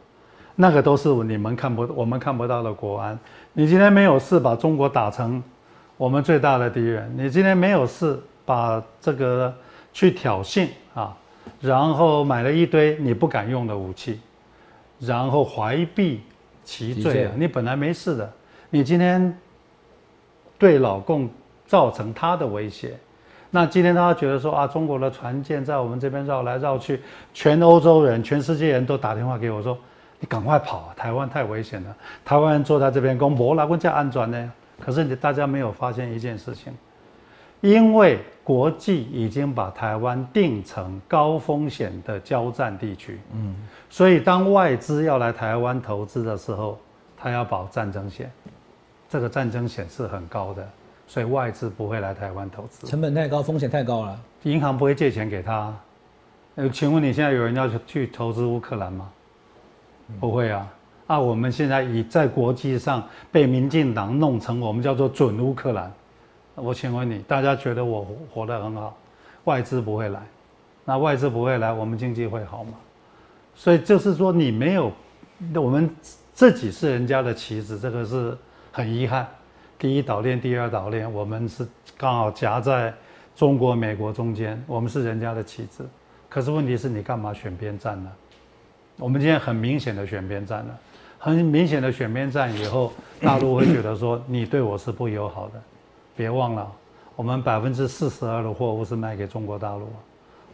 [0.60, 3.18] 那个都是你们看不，我们看不到的国安。
[3.54, 5.42] 你今天没有事把中国打成
[5.96, 9.52] 我们最大的敌人，你今天没有事把这个
[9.90, 11.16] 去挑衅啊，
[11.62, 14.20] 然后买了一堆你不敢用的武器，
[14.98, 16.20] 然后怀璧
[16.62, 17.32] 其罪啊。
[17.38, 18.30] 你本来没事的，
[18.68, 19.34] 你今天
[20.58, 21.26] 对老共
[21.66, 22.98] 造成他的威胁，
[23.48, 27.00] 那今天他觉得说啊，中国的船舰在我们这边绕来绕去，
[27.32, 29.78] 全欧洲人、全世界人都打电话给我说。
[30.20, 30.94] 你赶快跑啊！
[30.94, 31.96] 台湾太危险了。
[32.24, 34.52] 台湾人坐在这边讲，无哪个叫安全呢？
[34.78, 36.72] 可是你大家没有发现一件事情，
[37.60, 43.18] 因为国际已经把台湾定成高风险的交战地区。
[43.34, 43.54] 嗯，
[43.88, 46.78] 所以当外资要来台湾投资的时候，
[47.16, 48.30] 他要保战争险，
[49.08, 50.66] 这个战争险是很高的，
[51.06, 52.86] 所以外资不会来台湾投资。
[52.86, 54.18] 成本太高，风险太高了。
[54.42, 55.74] 银行不会借钱给他。
[56.56, 59.10] 呃，请问你现在有人要去投资乌克兰吗？
[60.18, 60.66] 不会啊，
[61.06, 65.92] 啊，我们现在已在国际上被民进党弄成我们叫做准乌克兰。
[66.54, 68.96] 我请问你，大家觉得我活得很好，
[69.44, 70.20] 外资不会来，
[70.84, 72.72] 那外资不会来，我们经济会好吗？
[73.54, 74.92] 所以就是说，你没有，
[75.54, 75.88] 我们
[76.32, 78.36] 自己是人家的棋子，这个是
[78.72, 79.26] 很遗憾。
[79.78, 82.92] 第一岛链，第二岛链，我们是刚好夹在
[83.34, 85.88] 中国、美国中间，我们是人家的棋子。
[86.28, 88.10] 可是问题是你干嘛选边站呢？
[89.00, 90.78] 我们今天很明显的选边站了，
[91.18, 92.92] 很明显的选边站以后，
[93.22, 95.54] 大陆会觉得说你对我是不友好的。
[96.14, 96.70] 别忘了，
[97.16, 99.88] 我们百分之四十二的货物是卖给中国大陆，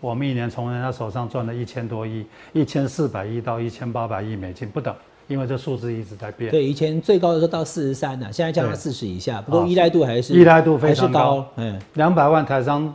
[0.00, 4.94] 我们一年从人家手上赚了一千多亿，一千四百亿到一千八百亿美金不等，
[5.26, 6.52] 因为这数字一直在变。
[6.52, 11.40] 对，以前最高的时候到四十三呢，现在降到四十以下，不过依赖度还是依赖度非常高。
[11.40, 12.94] 高，嗯，两百万台商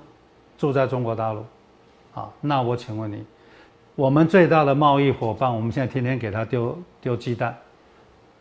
[0.57, 1.43] 住在中国大陆，
[2.13, 3.21] 啊，那我请问你，
[4.01, 7.55] 我们最大的贸易伙伴，我们现在天天给他丢丢鸡蛋，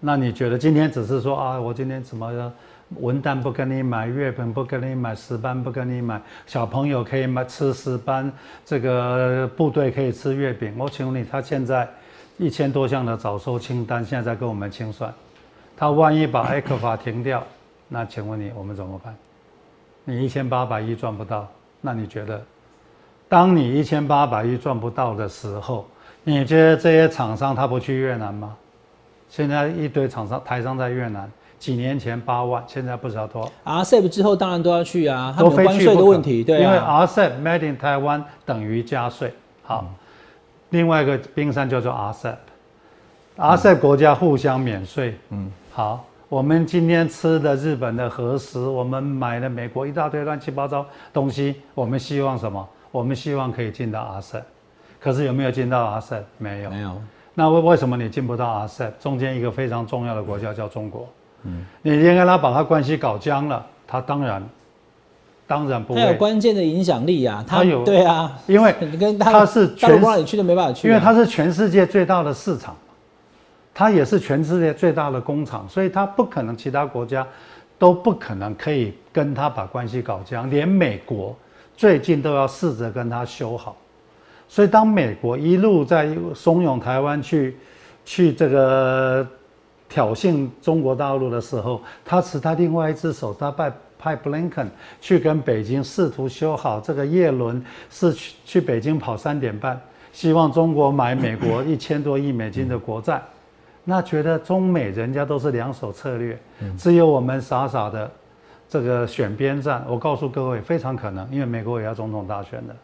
[0.01, 2.51] 那你觉得今天只是说啊，我今天怎么
[2.99, 8.33] 文旦不跟你买，月饼不跟你买，石斑不跟你买，小朋友可以买吃石斑，
[8.65, 11.87] 这个部队可以吃月饼，我请问你，他现在
[12.39, 15.13] 一千多项的早收清单，现在在跟我们清算，
[15.77, 17.47] 他万一把埃克法停掉，
[17.87, 19.15] 那请问你我们怎么办？
[20.05, 21.47] 你一千八百亿赚不到，
[21.83, 22.43] 那你觉得，
[23.31, 25.87] 当你一千八百亿赚不到的时候，
[26.25, 28.57] 你觉得这些厂商他不去越南吗？
[29.29, 39.33] 现在一堆厂商台商在越南，几年前八万，现在不知道多少，RCEP 之后当然都要去啊，他都非们有关税去的问题，对因为啊，RCEP Made in Taiwan 等于加税。
[39.63, 39.85] 好，
[40.71, 41.93] 另外一个冰山叫做
[43.37, 45.17] RCEP，RCEP 国家互相免税。
[45.29, 52.69] 嗯，好，我们今天吃的日本的和食，我们买了美国一大堆乱七八糟东西，我们希望什么？
[52.91, 54.43] 我们希望可以进到 RCEP，
[55.01, 56.23] 可是有没有进到 RCEP？
[56.39, 56.71] 没有。
[56.71, 57.01] 没有，
[57.35, 58.91] 那为为什么你进不到 RCEP？
[59.01, 61.09] 中间一个非常重要的国家叫中国。
[61.45, 64.43] 嗯，你应该他把他关系搞僵了，他当然
[65.47, 72.77] 当然不它有会，关键的影响力啊，它它有对啊，因为你跟大它是大陆全不让你去都没办法去啊，因为它是全世界最大的市场，
[73.73, 77.27] 它也是全世界最大的工厂，所以它不可能其他国家
[77.79, 81.35] 都不可能可以跟他把关系搞僵，连美国
[81.81, 83.75] 最近都要试着跟他修好。
[84.47, 87.57] 所以当美国一路在怂恿台湾去
[88.05, 89.27] 去这个
[89.89, 94.71] 挑衅中国大陆的时候，他持他另外一只手，他派派布林肯
[95.01, 99.81] 去跟北京试图修好这个叶伦是去去北京跑三点半，
[100.13, 103.23] 希望中国买美国一千多亿美金的国债。
[103.85, 106.39] 那觉得中美人家都是两手策略，
[106.77, 108.11] 只有我们傻傻的
[108.71, 109.85] 这个选边站。
[109.89, 112.75] 我告诉各位，非常可能，因为美国也要总统大选的，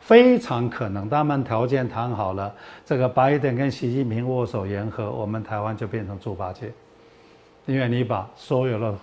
[0.00, 2.54] 非常可能，他们条件谈好了，
[2.86, 6.72] 这个拜登跟习近平握手言和，我们台湾就变成猪八戒，
[7.66, 8.94] 因为你把所有的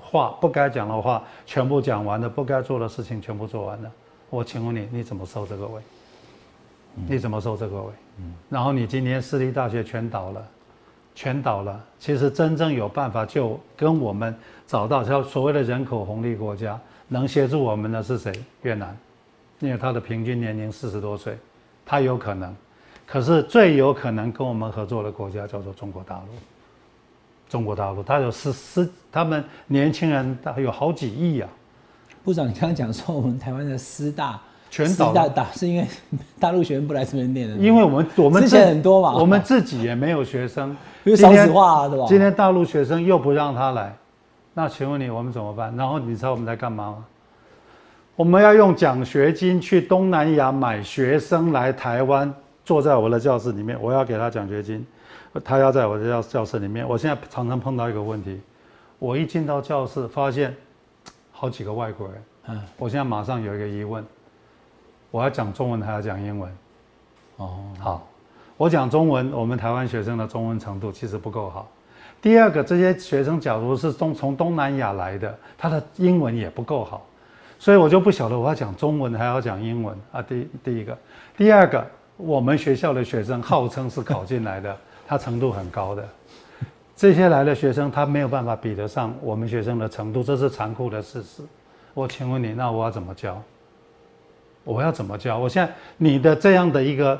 [0.00, 3.90] 话不该讲的话全部讲完了，不该做的事情全部做完了。
[4.30, 5.82] 我请问你，你怎么收这个位？
[7.06, 7.92] 你怎么收这个位？
[8.48, 10.48] 然后你今天私立大学全倒了，
[11.18, 11.84] 全倒了。
[11.98, 14.32] 其实真正有办法就跟我们
[14.68, 18.32] 找到叫所谓的人口红利国家，能协助我们的是谁？
[18.62, 18.96] 越南，
[19.58, 21.36] 因为它的平均年龄四十多岁，
[21.84, 22.54] 它有可能。
[23.04, 26.26] 可是最有可能跟我们合作的国家叫做中国大陆。
[27.48, 31.48] 中国大陆，它有十十，他们年轻人大有好几亿啊，
[32.22, 34.40] 部长，你刚刚讲说我们台湾的师大
[34.70, 35.86] 全倒打是因为
[36.38, 40.70] 大陆学生不来这边念的，因为我们我们之前很多嘛我们自己也没有学生，
[41.04, 42.04] 因为少子化啊，对吧？
[42.08, 43.96] 今天大陆学生又不让他来，
[44.54, 45.74] 那请问你我们怎么办？
[45.76, 47.04] 然后你知道我们在干嘛吗？
[48.16, 54.84] 我们要用奖学金去东南亚买学生来台湾，坐在我的教室里面，我要给他奖学金，
[55.44, 56.86] 他要在我的教教室里面。
[56.88, 58.40] 我现在常常碰到一个问题，
[58.98, 60.52] 我一进到教室，发现
[61.30, 62.16] 好几个外国人，
[62.48, 64.04] 嗯，我现在马上有一个疑问，
[65.10, 66.50] 我要讲中文还要讲英文？
[67.36, 68.06] 哦，好，
[68.56, 71.68] 我讲中文，我们台湾学生的中文程度其实不够好。
[72.20, 77.06] 第二个，这些学生假如是从从东南亚来的，他的英文也不够好，
[77.60, 80.20] 所以我就不晓得我要讲中文还要讲英文啊。
[80.20, 80.98] 第第一个，
[81.36, 81.86] 第二个，
[82.16, 86.04] 我们学校的学生号称是考进来的， 他程度很高的，
[86.96, 91.42] 这些来的学生他没有办法比得上我们学生的程度，这是残酷的事实。
[91.94, 93.40] 我请问你，那我要怎么教？
[94.68, 95.38] 我要怎么教？
[95.38, 97.18] 我现在你的这样的一个，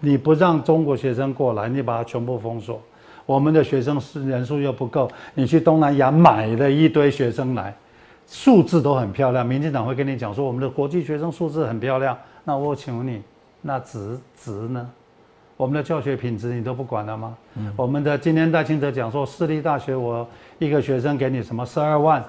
[0.00, 2.78] 你不让中国学生过来，你把它全部封锁，
[3.24, 7.74] 我们的学生是人数又不够，你去东南亚买了一堆学生来，
[8.26, 9.44] 数字都很漂亮。
[9.44, 12.16] 民进党会跟你讲说，我们的国际学生数字很漂亮。
[12.44, 13.22] 那我请问你，
[13.62, 14.86] 那值值呢？
[15.56, 17.34] 我们的教学品质你都不管了吗？
[17.76, 20.28] 我们的今天戴清德讲说，私立大学我
[20.58, 22.22] 一个学生给你什么十二万，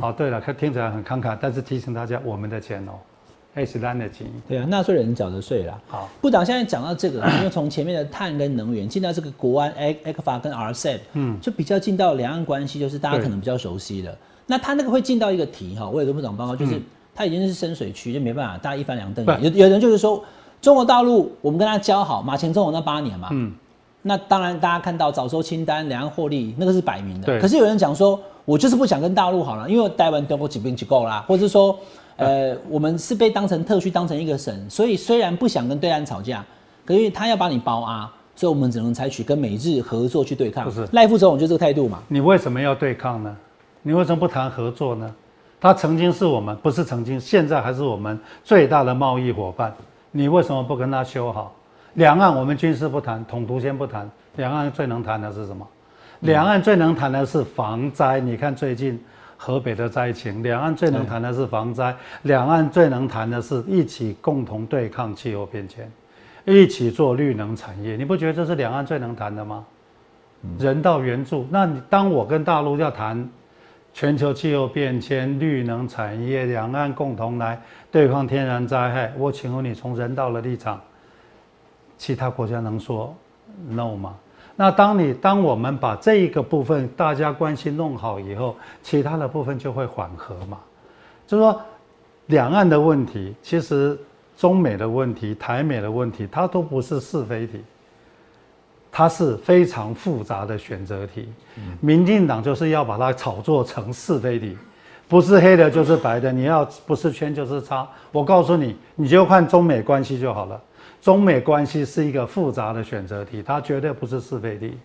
[0.00, 2.92] 哦，对了，看听起来很慷慨，但是提醒大家，我们的钱哦，
[3.54, 4.26] 哎是烂的钱。
[4.48, 5.78] 对啊，纳税人缴的税啦。
[5.88, 14.16] 好，部长现在讲到这个， 因为从前面的碳跟能源进到这个国安 A A 克法跟 RCEP，嗯，就比较进到两岸关系，就是大家可能比较熟悉的。
[14.46, 16.80] 那他那个会进到一个题哈，我有个部长报告，就是
[17.14, 19.42] 他已经是深水区，就没办法，大家一翻两瞪眼。
[19.44, 20.22] 有有人就是说，
[20.60, 23.52] 中国大陆我们跟他交好，马前总统那八年嘛，嗯，
[24.02, 27.26] 那当然大家看到早收清单，两岸获利那个是摆明的。
[27.26, 31.78] 对可是有人讲说，我就是不想跟大陆好了，因为台湾丢过几兵几够啦，或者是说，
[32.20, 36.44] 呃，我们是被当成特区，当成一个省，所以虽然不想跟对岸吵架，
[36.84, 40.64] 可是他要把你包啊，所以我们只能采取跟美日合作去对抗。
[40.64, 42.00] 不是赖副总统就这个态度嘛？
[42.08, 43.34] 你为什么要对抗呢？
[43.82, 45.10] 你为什么不谈合作呢？
[45.58, 49.74] 他曾经是我们，不是曾经，现在还是我们最大的贸易伙伴。
[50.10, 51.54] 你为什么不跟他修好？
[51.94, 54.10] 两岸我们军事不谈，统独先不谈。
[54.36, 55.66] 两岸最能谈的是什么？
[56.20, 58.20] 两岸最能谈的是防灾。
[58.20, 59.02] 你看最近
[59.42, 61.96] 河北的灾情，两岸最能谈的是防灾。
[62.24, 65.90] 两岸最能谈的是一起共同对抗气候变迁，
[66.44, 67.96] 一起做绿能产业。
[67.96, 69.64] 你不觉得这是两岸最能谈的吗？
[70.58, 71.46] 人道援助。
[71.50, 73.26] 那你当我跟大陆要谈
[73.94, 77.58] 全球气候变迁、绿能产业，两岸共同来
[77.90, 80.78] 对抗天然灾害，我请问你，从人道的立场，
[81.96, 83.16] 其他国家能说
[83.70, 84.14] no 吗？
[84.56, 90.58] 那当你当我们把这一个部分大家关系弄好以后，其他的部分就会缓和嘛。
[91.26, 91.60] 就说，
[92.26, 93.98] 两岸的问题，其实
[94.36, 97.62] 中美的问题、台美的问题，它都不是是非题，
[98.90, 101.28] 它是非常复杂的选择题。
[101.80, 104.58] 民进党就是要把它炒作成是非题，
[105.08, 107.88] 不是黑的就是白的，你要不是圈就是叉。
[108.12, 110.60] 我告诉你，你就看中美关系就好了。
[111.00, 114.76] 中美关系是一个复杂的选择题，它绝对不是是非题。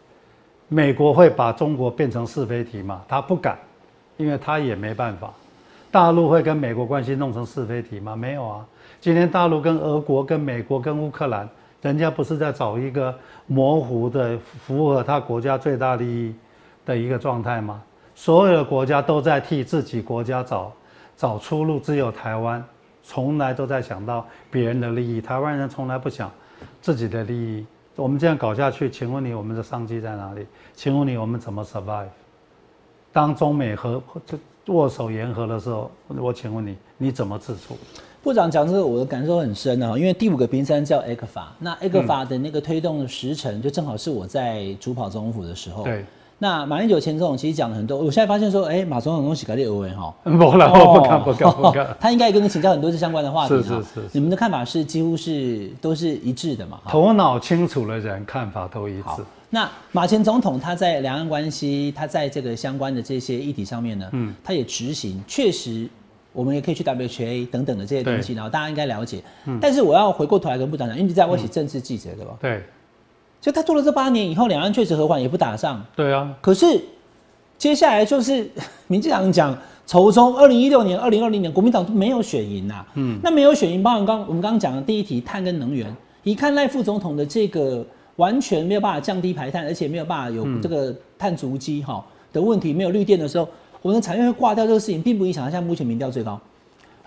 [0.68, 3.04] 美国会把中国变成是非题吗？
[3.08, 3.58] 他不敢，
[4.18, 5.32] 因为他也没办法。
[5.92, 8.16] 大陆会跟美国关系弄成是非题吗？
[8.16, 8.66] 没有啊。
[9.00, 11.48] 今天大陆跟俄国、跟美国、跟乌克兰，
[11.82, 13.14] 人家不是在找一个
[13.46, 16.34] 模糊的、符合他国家最大利益
[16.86, 17.82] 的一个状态吗？
[18.16, 20.72] 所有的国家都在替自己国家找
[21.16, 22.64] 找出路，只有台湾。
[23.08, 26.32] 从来都在想到别人的利益，台湾人从来不想
[26.82, 27.66] 自己的利益。
[27.96, 30.46] 我们这样搞下去，请问你我们的商机在哪里？
[30.74, 32.08] 请问你我们怎么 survive？
[33.14, 34.38] 当中美和这
[34.74, 37.78] 握手言和的时候，我请问你你怎么自处？
[38.24, 45.84] 部长讲这个，我的感受很深啊，因为第五个冰山叫 A 克法，那 A 克法的那个推动的时程，就正好是我在主跑总统府的时候。
[45.84, 46.04] 对。
[46.46, 51.88] 那马英九前总统其实讲了很多，我现在发现说，哎，马总统东西改的有为哈，不了，我不敢，不敢，不敢。
[52.00, 54.02] 他应该跟你请教很多次相关的话题是是是。
[54.12, 56.80] 你们的看法是几乎是都是一致的嘛？
[56.88, 59.24] 头脑清楚的人看法都一致。
[59.50, 65.90] 那马前总统他在两岸关系，他在这个相关的这些议题上面呢，嗯，他也执行，确实
[66.32, 69.24] 我们也可以去 WHA 等等的这些东西，然后大家应该了解。
[69.46, 69.58] 嗯。
[69.60, 72.34] 但是我要回过头来跟部长讲，因为你在我起政治记者对吧？
[72.40, 72.64] 对。
[73.46, 75.86] 就他做了这八年以后，两岸确实和缓，也不打仗。
[75.96, 76.34] 对啊。
[76.42, 76.82] 可是。
[77.58, 78.46] 接下来就是
[78.88, 82.86] 民进党讲筹中，二零一六年、二零二零年国民党都没有选赢呐。
[82.96, 87.84] 嗯，那没有选赢，包含刚我们刚刚讲的第一题碳跟能源，一看赖副总统的这个
[88.18, 93.48] 完全没有办法降低排碳，而且没有办法有这个碳足迹哈的问题，没有绿电的时候，
[93.82, 95.46] 我们的产业会挂掉这个事情，并不影响。
[95.46, 96.38] 现在目前民调最高，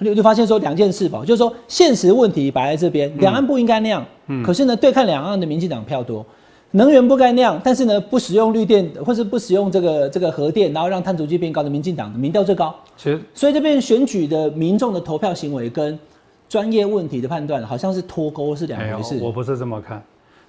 [0.00, 4.04] 就就发现说两件事吧，就是说现实问题摆在这边，两岸不应该那样。
[4.26, 6.24] 嗯，可是呢，对抗两岸的民进党票多。
[6.72, 12.74] 能源不该那样，但是呢，不使用绿电或是不使用这个这个核电，然后让碳足迹变高的民进党的民调最高。
[12.94, 15.98] 其实，所以这边选举的民众的投票行为跟
[16.46, 19.18] 专业问题的判断好像是脱钩，是两回事。
[19.22, 20.02] 我不是这么看，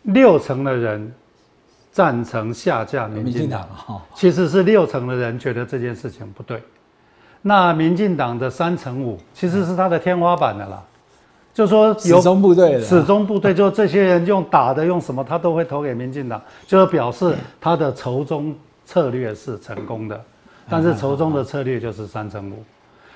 [0.03, 1.09] 六成的人
[1.89, 3.65] 赞成下架民进党，
[4.13, 6.61] 其实是六成的人觉得这件事情不对。
[7.41, 10.83] 那民进党的三成五其实是他的天花板的啦。
[11.53, 20.21] 就说始终部队，始终部队，就这些人用打的，用什么他都会投给民进党，就是表示他的筹中策略是成功的。
[20.69, 22.63] 但是筹中的策略就是三成五。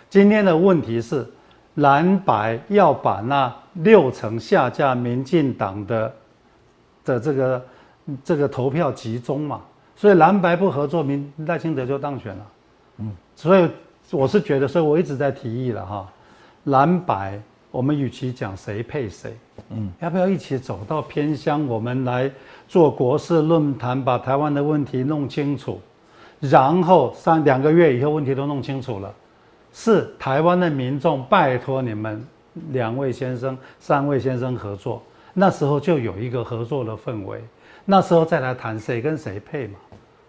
[0.09, 1.26] 今天的问题是
[1.76, 6.13] 蓝白要把那六成下架民进党的
[7.05, 7.65] 的这个
[8.26, 9.61] 这个投票集中嘛，
[9.95, 12.45] 所以蓝白不合作，民赖清德就当选了。
[12.97, 13.69] 嗯，所以
[14.14, 16.07] 我是觉得，所以我一直在提议了哈，
[16.66, 17.38] 蓝白。
[17.72, 19.36] 我们与其讲谁配谁，
[19.72, 21.66] 嗯，要不要一起走到偏乡？
[21.66, 22.32] 我们来
[22.68, 25.82] 做国事论坛，把台湾的问题弄清楚，
[26.39, 29.11] 然后三两个月以后问题都弄清楚了，
[29.74, 32.24] 是台湾的民众拜托你们
[32.70, 35.01] 两位先生、三位先生合作，
[35.34, 37.41] 那时候就有一个合作的氛围，
[37.86, 39.80] 那时候再来谈谁跟谁配嘛。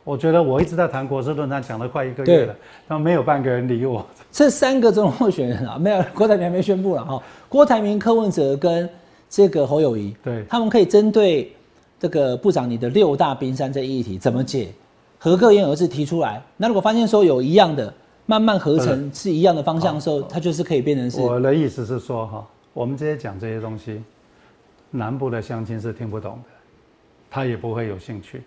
[0.04, 2.54] 我觉得我一直在谈国事论坛，讲了快一个月了，
[2.86, 4.06] 但没有半个人理我。
[4.30, 7.22] 这三个总统候选人啊， 没有郭台铭还没宣布了哈。
[7.48, 8.88] 郭台铭、柯文哲跟
[9.30, 11.50] 这个侯友谊，对，他们可以针对
[11.98, 14.68] 这个部长你的六大冰山这一议题怎么解，
[15.18, 16.42] 合各言而至提出来。
[16.58, 17.92] 那如果发现说有一样的，
[18.26, 21.18] 慢慢合成是一样的方向的时候，它就是可以变成是。
[21.18, 24.02] 我的意思是说哈，我们这些讲这些东西，
[24.90, 26.50] 南部的乡亲是听不懂的，
[27.30, 28.42] 他也不会有兴趣。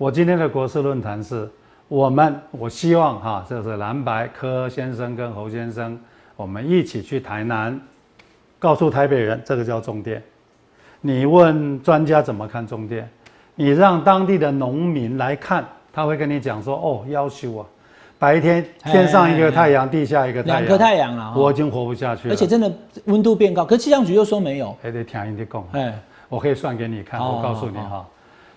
[0.00, 1.46] 我今天的国事论坛是
[1.86, 6.00] 我们，我希望哈，这是蓝白柯先生跟侯先生，
[6.36, 7.78] 我们一起去台南，
[8.58, 10.22] 告诉台北人这个叫重电。
[11.02, 13.06] 你问专家怎么看重电？
[13.54, 17.66] 你让当地的农民来看，他会跟你讲说：哦，要求啊，
[18.18, 22.32] 白天天上一个太阳，地下一个太阳，两颗太阳了，我已经活不下去了。
[22.32, 22.72] 而且真的
[23.04, 24.74] 温度变高，可气象局又说没有。
[24.82, 25.92] 还得听人家讲，哎，
[26.30, 28.06] 我可以算给你看，我告诉你哈，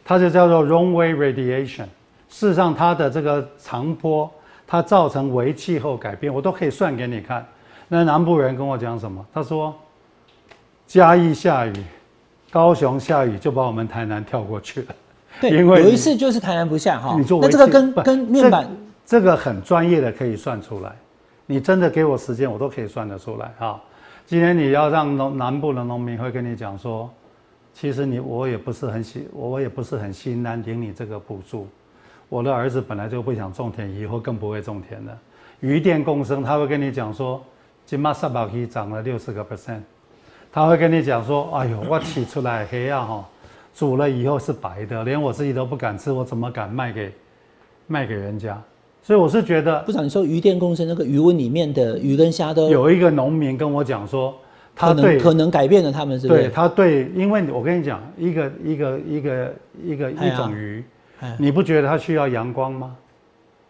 [0.05, 1.85] 它就叫做 runway radiation。
[2.29, 4.29] 事实上，它的这个长波，
[4.65, 7.45] 它造成为气候改变，我都可以算给你看。
[7.87, 9.25] 那南部人跟我讲什么？
[9.33, 9.75] 他说，
[10.87, 11.73] 嘉义下雨。
[12.51, 14.87] 高雄下雨就把我们台南跳过去了，
[15.41, 17.17] 对，因为有一次就是台南不下哈。
[17.17, 18.69] 那这个跟跟面板
[19.03, 20.91] 这个很专业的可以算出来，
[21.47, 23.81] 你真的给我时间，我都可以算得出来哈。
[24.27, 27.11] 今天你要让农南部的农民会跟你讲说，
[27.73, 31.67] 其实你我也不是很喜，我也不是很心难领你这个补助。
[32.29, 35.17] 我的儿子本来就不想种田，以后更不会种田了。
[35.59, 37.41] 鱼电共生他会跟你讲说，
[37.85, 39.81] 金马三宝可涨了六十个 percent。
[40.51, 43.29] 他会跟你讲说：“哎呦，我起出来黑啊哈，
[43.73, 47.11] 煮了以后是白的，连我自己都不敢吃，我怎么敢卖给
[47.87, 48.61] 卖给人家？
[49.01, 54.33] 所以我是觉得，部长，你说鱼电共生那个鱼温里面的鱼跟虾都有一个农民跟我讲说，
[54.75, 59.53] 他对可能改变了他们，是对他对，因为我跟你讲，一个一个一个
[59.83, 60.83] 一个一种鱼，
[61.37, 62.95] 你不觉得它需要阳光吗？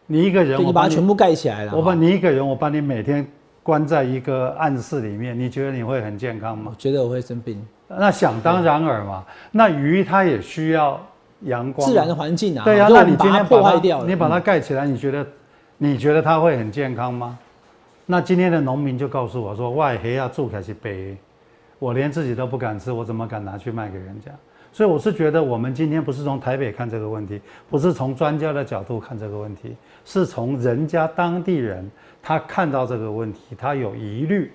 [0.08, 3.26] 你一个人，你把它全部盖起来了，我把你一个人，我把你每天。”
[3.64, 6.66] 关在一个暗室里面，你觉得你会很健康吗？
[6.70, 7.66] 我觉得我会生病。
[7.88, 9.24] 那想当然尔嘛。
[9.52, 11.00] 那鱼它也需要
[11.44, 12.66] 阳光，自然的环境啊。
[12.66, 15.26] 对呀，那你今天破坏掉了，你把它盖起来，你觉得
[15.78, 17.40] 你觉得它会很健康吗？
[18.06, 21.16] 那今天的农民就告诉我说：“外黑要住开始背，
[21.80, 24.32] 我连自己都不敢吃，我怎么敢拿去卖给人家？”
[24.74, 27.40] 所以我是觉得，我们今天不是从台北看这个问题，
[27.70, 31.90] 不是从专家的角度看这个问题，是从人家当地人。
[32.22, 34.52] 他看到这个问题，他有疑虑，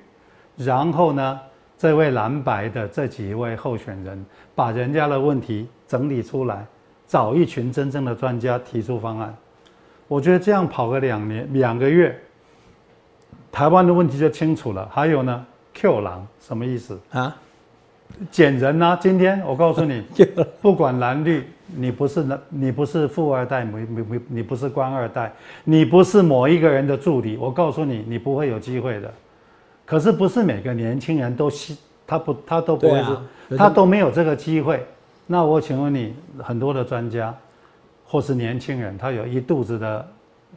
[0.57, 1.39] 然后呢，
[1.77, 4.25] 这位蓝白的这几位候选人
[4.55, 6.67] 把人家的问题整理出来，
[7.07, 9.35] 找一群真正的专家提出方案。
[10.09, 12.19] 我觉得这样跑个两年两个月，
[13.59, 14.89] 台湾的问题就清楚了。
[14.89, 15.45] 还有呢
[15.75, 17.35] ，Q 狼什么意思啊？
[18.31, 18.97] 捡人呢？
[19.01, 20.01] 今天我告诉你，
[20.63, 21.45] 不管蓝绿。
[21.75, 25.33] 你不是那，你不是富二代，没没没，你不是官二代，
[25.65, 27.37] 你不是某一个人的助理。
[27.37, 29.13] 我告诉你，你不会有机会的。
[29.85, 33.03] 可是不是每个年轻人都希他不他都不会
[33.49, 34.87] 是，他都没有这个机会。
[35.27, 37.35] 那我请问你，很多的专家
[38.07, 40.09] 或是年轻人，他有一肚子的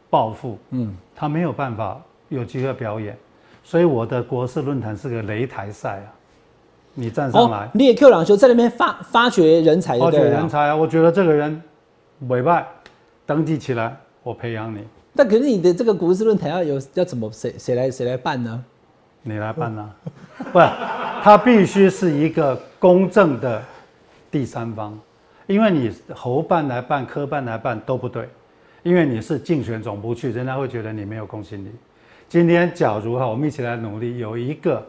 [0.08, 2.00] 抱负，嗯，他没有办法
[2.32, 3.16] 有机会表演。
[3.62, 6.08] 所以我的国事论坛是个擂台赛啊。
[6.94, 10.76] 你站上来，你也 Q 朗球在那边发发掘人才，发掘人才啊！
[10.76, 11.62] 我觉得这个人
[12.28, 12.66] 委派
[13.24, 14.84] 登记起来，我培养你。
[15.16, 18.62] 但可是你的这个国事论坛要有要怎么谁谁来谁来办呢？
[19.22, 19.90] 你来办呢？
[20.52, 20.58] 不，
[21.22, 23.62] 他必须是一个公正的
[24.30, 24.98] 第三方，
[25.46, 28.28] 因为你侯办来办、科办来办都不对，
[28.82, 31.70] 因为你是竞选总部去，人家会觉得你没有公信力。
[32.32, 34.82] 今天假如哈，我们一起来努力，有一个。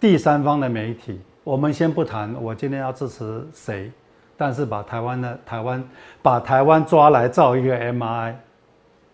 [0.00, 2.34] 第三方的媒体，我们先不谈。
[2.42, 3.88] 我今天要支持谁，
[4.36, 5.88] 但是把台湾的台湾
[6.20, 8.36] 把台湾抓来造一个 M I，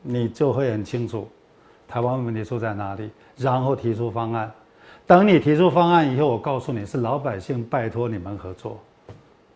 [0.00, 1.28] 你就会很清楚
[1.86, 4.50] 台湾问题出在哪里，然后提出方案。
[5.07, 8.80] 等你提出方案以后，我告诉你是老百姓拜托你们合作，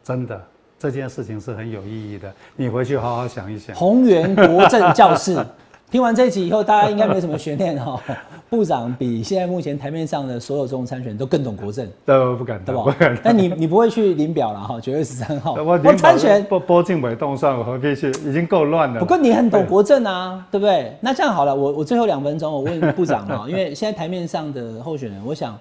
[0.05, 0.39] 真的
[0.79, 2.31] 这件事情是很有意义的。
[2.57, 3.75] 你回去好好想一想。
[3.75, 5.43] 宏源国政教室。
[5.89, 8.01] 听完这一集以后，大家应该没什么悬念哈。
[8.51, 13.19] 部长比现在目前台面上的所有中参选都更懂国政，都不敢，对吧？
[13.23, 14.81] 但你你不会去领表了哈？
[14.81, 18.09] 九月十三号 我参选，波波进尾动算，我何必去？
[18.25, 19.01] 已经够乱了。
[19.01, 20.97] 不过你很懂国政啊，对不对？
[21.01, 25.59] 那这样好了，我我最后两分钟，我问部长啊， 因为现在台面上的候选人，我想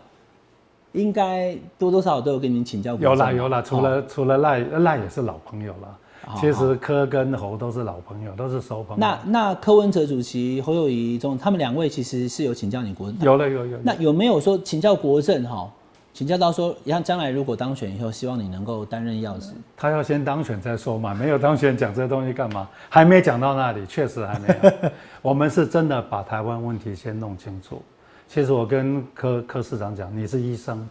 [0.94, 3.04] 应该多多少少都有跟您请教过。
[3.04, 5.98] 有啦有啦，除了除了赖赖也是老朋友了。
[6.40, 9.00] 其实柯跟侯都是老朋友，都是熟朋友。
[9.00, 13.20] 那那柯文哲主席、侯友谊中，他们两位其实是有请教你国政。
[13.22, 13.78] 有了有有。
[13.84, 15.70] 那有没有说请教国政哈？
[16.14, 19.52] 请教到说，像将来如果当选以后，希望你能够担任要职。
[19.76, 22.70] 他要先当选再说嘛，没有当选讲这东西干嘛？
[22.88, 24.90] 还没讲到那里，确实还没有。
[25.22, 27.82] 我们是真的把台湾问题先弄清楚。
[28.30, 30.88] 其实我跟柯柯市长讲，你是医生，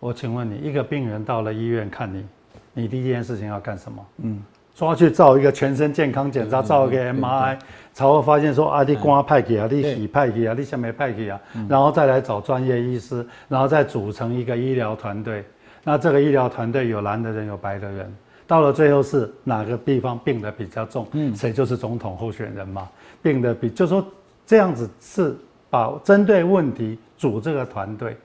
[0.00, 2.24] 我请问你，一个病人到了医院看你，
[2.72, 4.06] 你第一件事情要干什么？
[4.22, 4.42] 嗯。
[4.74, 7.58] 抓去照一个全身健康检查，照一个 MRI，
[7.92, 15.44] 才会发现说啊，你肝派去啊，你脾派去啊，你下面派去啊，然后再来找专业医师，然后再组成一个医疗团队。
[15.84, 18.16] 那这个医疗团队有蓝的人，有白的人，
[18.46, 22.88] 到了最后是哪个地方病的比较重，谁就是总统候选人嘛？
[23.20, 24.04] 病的比就说
[24.46, 25.36] 这样子是
[25.68, 28.16] 把针对问题组这个团队。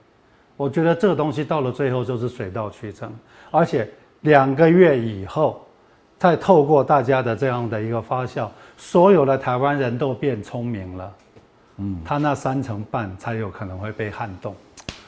[0.56, 3.12] 我觉得这个东西到了最后就是水到渠成，
[3.52, 3.88] 而且
[4.22, 5.64] 两个月以后，
[6.20, 11.14] 再透过大家的这样的一个发酵，所有的台湾人都变聪明了。
[11.78, 14.54] 嗯，他那三成半才有可能会被撼动。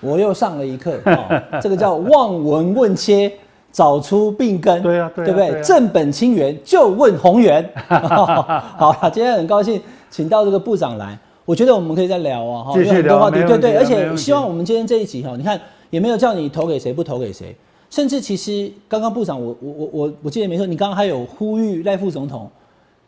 [0.01, 0.99] 我又上了一课，
[1.60, 3.32] 这个叫望闻问切，
[3.72, 4.82] 找出病根。
[4.84, 5.62] 对啊，对不对？
[5.64, 7.68] 正本清源，就问宏源。
[7.89, 11.18] 好了，今天很高兴请到这个部长来。
[11.43, 17.55] 我觉得我们可以再聊啊，哈，有很多话题，对对，而且希望我们今天这一集哈，你看也没有叫你投给谁不投给谁，
[17.89, 22.49] 甚至其实刚刚部长我我我我我记得没错，你刚刚还有呼吁赖副总统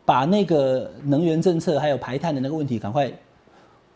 [0.04, 3.10] 把那个能源政策还有排碳的那个问题赶快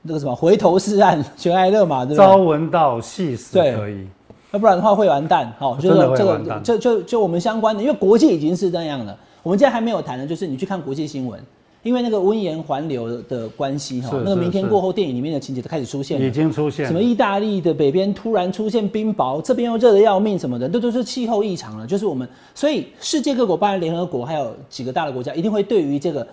[0.03, 2.25] 那个什么回头是岸，悬崖勒马，对吧？
[2.25, 4.07] 朝闻道，夕死可以，
[4.53, 11.41] 要不然的话会完蛋，好，就是这个就就就我们相关的，因为国际已经是这样了，我们现在还没有谈的，就是你去看国际新闻。
[11.87, 21.87] 因为那个温盐环流的关系哈，那个明天过后电影里面的情节都开始出现，已经出现什么意大利的北边突然出现冰雹，这边又热的要命什么的，这都是气候异常了。
[21.87, 26.27] 就是我们，所以世界各国，包括联合国，还有几个大的国家，一定会对于这个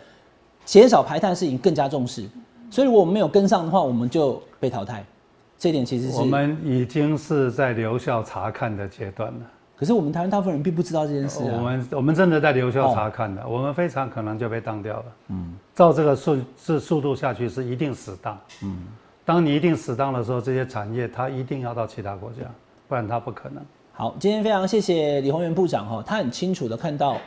[0.66, 2.28] 减少排碳事情更加重视。
[2.72, 5.06] 所以如果我们没有跟上的话，我们就被淘汰。
[5.60, 9.40] 这点其实是我们已经是在留校查看的阶段了。
[9.76, 11.44] 可是我们台湾大部分人并不知道这件事。
[11.44, 15.06] 啊我们我们真的在留校查看的，我们非常可能就被当掉了。
[15.30, 18.40] 嗯，照这个速是速度下去是一定死当。
[18.64, 18.88] 嗯，
[19.26, 22.42] 当你一定死当的时候，这些产业它一定要到其他国家，
[22.88, 23.64] 不然它不可能。
[23.92, 27.18] 好，今天非常谢谢李宏源部长哈，他很清楚的看到。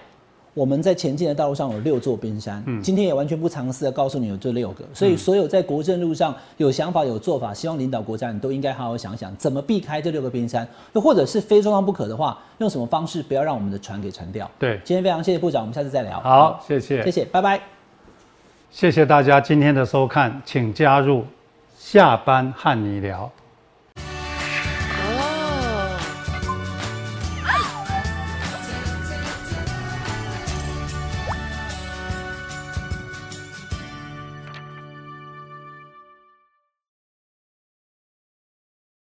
[0.56, 14.50] 我们在前进的道路上有六座冰山，嗯，今天也完全不藏私的告诉你有这六个，所以所有在国政路上有想法、有做法，希望领导国家，你都应该好好想想怎么避开这六个冰山，又或者是非做到不可的话，用什么方式不要让我们的船给沉掉。
[14.58, 16.18] 对，今天非常谢谢部长，我们下次再聊。
[16.20, 17.60] 好，谢谢，谢谢，拜拜。
[18.70, 21.22] 谢谢大家今天的收看，请加入
[21.76, 23.30] 下班和你聊。